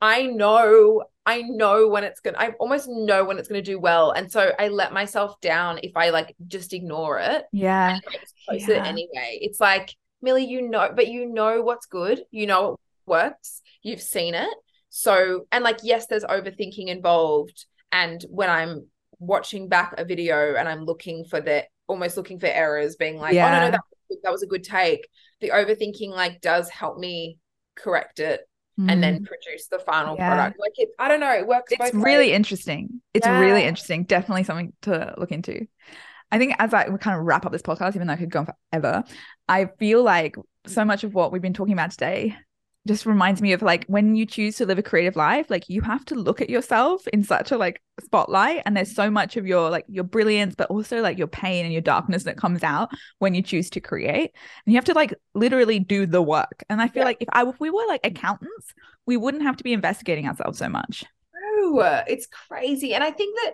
[0.01, 4.11] I know I know when it's gonna I almost know when it's gonna do well.
[4.11, 7.99] And so I let myself down if I like just ignore it Yeah.
[8.47, 9.39] Post it anyway.
[9.41, 12.21] It's like, Millie, you know, but you know what's good.
[12.31, 13.61] You know it works.
[13.81, 14.53] You've seen it.
[14.89, 17.65] So, and like, yes, there's overthinking involved.
[17.91, 18.87] And when I'm
[19.19, 23.33] watching back a video and I'm looking for the almost looking for errors, being like,
[23.33, 23.59] oh no, Yeah.
[23.65, 23.81] no, that,
[24.23, 25.07] that was a good take.
[25.41, 27.39] The overthinking like does help me
[27.75, 28.41] correct it
[28.77, 30.19] and then produce the final Mm.
[30.19, 30.29] Yeah.
[30.35, 30.59] product.
[30.59, 31.71] Like it, I don't know, it works.
[31.71, 32.35] it's really ways.
[32.35, 33.01] interesting.
[33.13, 34.03] It's really interesting.
[34.03, 35.67] Definitely something to look into.
[36.31, 38.39] I think as I kind of wrap up this podcast, even though I could go
[38.39, 39.03] on forever,
[39.47, 40.35] I feel like
[40.65, 42.35] so much of what we've been talking about today
[42.87, 45.81] just reminds me of like when you choose to live a creative life, like you
[45.81, 48.61] have to look at yourself in such a like spotlight.
[48.65, 51.73] And there's so much of your like your brilliance, but also like your pain and
[51.73, 52.89] your darkness that comes out
[53.19, 54.31] when you choose to create.
[54.65, 56.63] And you have to like literally do the work.
[56.69, 57.05] And I feel yeah.
[57.05, 58.73] like if I if we were like accountants,
[59.07, 61.05] we wouldn't have to be investigating ourselves so much.
[61.33, 62.93] No, it's crazy.
[62.93, 63.53] And I think that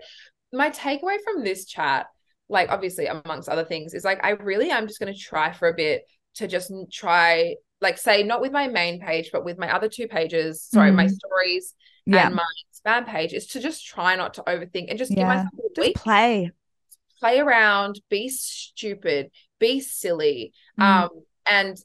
[0.51, 2.07] my takeaway from this chat,
[2.49, 5.73] like obviously amongst other things, is like I really am just gonna try for a
[5.73, 6.03] bit
[6.35, 10.07] to just try like say not with my main page but with my other two
[10.07, 10.95] pages sorry mm.
[10.95, 11.73] my stories
[12.05, 12.27] yeah.
[12.27, 12.43] and my
[12.73, 15.17] spam page is to just try not to overthink and just yeah.
[15.17, 15.95] give myself a week.
[15.95, 16.51] Play
[17.19, 19.29] play around be stupid
[19.59, 20.83] be silly mm.
[20.83, 21.09] um
[21.45, 21.77] and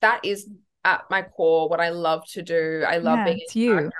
[0.00, 0.48] that is
[0.84, 3.90] at my core what I love to do I love yeah, being it's you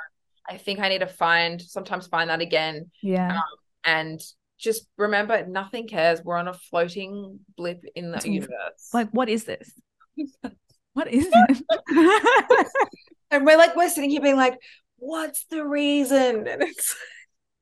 [0.48, 3.42] I think I need to find sometimes find that again yeah um,
[3.84, 4.20] and
[4.58, 9.28] just remember nothing cares we're on a floating blip in the it's universe like what
[9.28, 9.70] is this
[11.00, 12.66] what is it?
[13.30, 14.58] and we're like, we're sitting here being like,
[14.98, 16.46] what's the reason?
[16.46, 16.96] And it's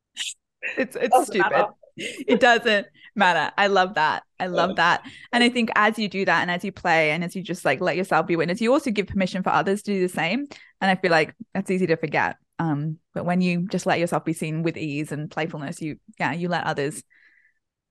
[0.77, 1.51] it's it's stupid.
[1.51, 1.67] Matter.
[1.97, 3.53] It doesn't matter.
[3.57, 4.23] I love that.
[4.39, 5.03] I love that.
[5.33, 7.65] And I think as you do that and as you play and as you just
[7.65, 10.47] like let yourself be witness, you also give permission for others to do the same.
[10.81, 12.37] And I feel like that's easy to forget.
[12.61, 16.33] Um, but when you just let yourself be seen with ease and playfulness, you yeah,
[16.33, 17.03] you let others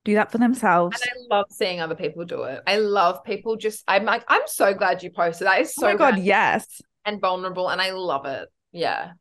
[0.08, 1.00] do that for themselves.
[1.02, 2.64] And I love seeing other people do it.
[2.66, 5.48] I love people just I'm like, I'm so glad you posted.
[5.48, 6.82] That is so oh my god, yes.
[7.06, 7.70] And vulnerable.
[7.70, 8.48] And I love it.
[8.72, 9.12] Yeah.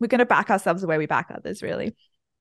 [0.00, 1.94] We're gonna back ourselves the way we back others, really.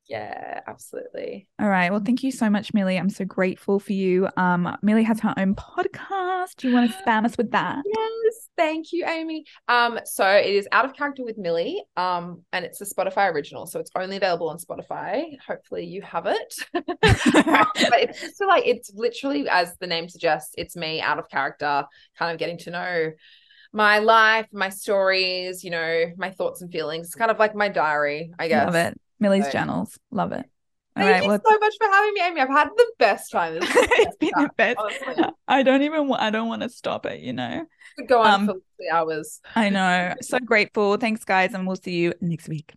[0.07, 1.47] Yeah, absolutely.
[1.59, 1.89] All right.
[1.89, 2.97] Well, thank you so much, Millie.
[2.97, 4.29] I'm so grateful for you.
[4.37, 6.57] Um, Millie has her own podcast.
[6.57, 7.83] Do you want to spam us with that?
[7.85, 9.45] Yes, thank you, Amy.
[9.67, 11.81] Um, so it is Out of Character with Millie.
[11.97, 15.23] Um, and it's a Spotify original, so it's only available on Spotify.
[15.45, 16.55] Hopefully, you have it.
[16.75, 21.29] um, but it's just like it's literally, as the name suggests, it's me out of
[21.29, 21.83] character,
[22.17, 23.11] kind of getting to know
[23.73, 27.07] my life, my stories, you know, my thoughts and feelings.
[27.07, 28.65] It's kind of like my diary, I guess.
[28.65, 29.01] Love it.
[29.19, 30.45] Millie's journals, Love it.
[30.97, 32.39] All Thank right, you well, so much for having me, Amy.
[32.39, 33.57] I've had the best time.
[33.61, 34.77] it's been the best.
[34.79, 35.25] Honestly.
[35.47, 36.09] I don't even.
[36.13, 37.19] I don't want to stop it.
[37.19, 37.65] You know.
[37.97, 38.55] Could go on um, for
[38.89, 39.41] hours.
[39.55, 40.15] I know.
[40.21, 40.95] So grateful.
[40.95, 42.75] Thanks, guys, and we'll see you next week.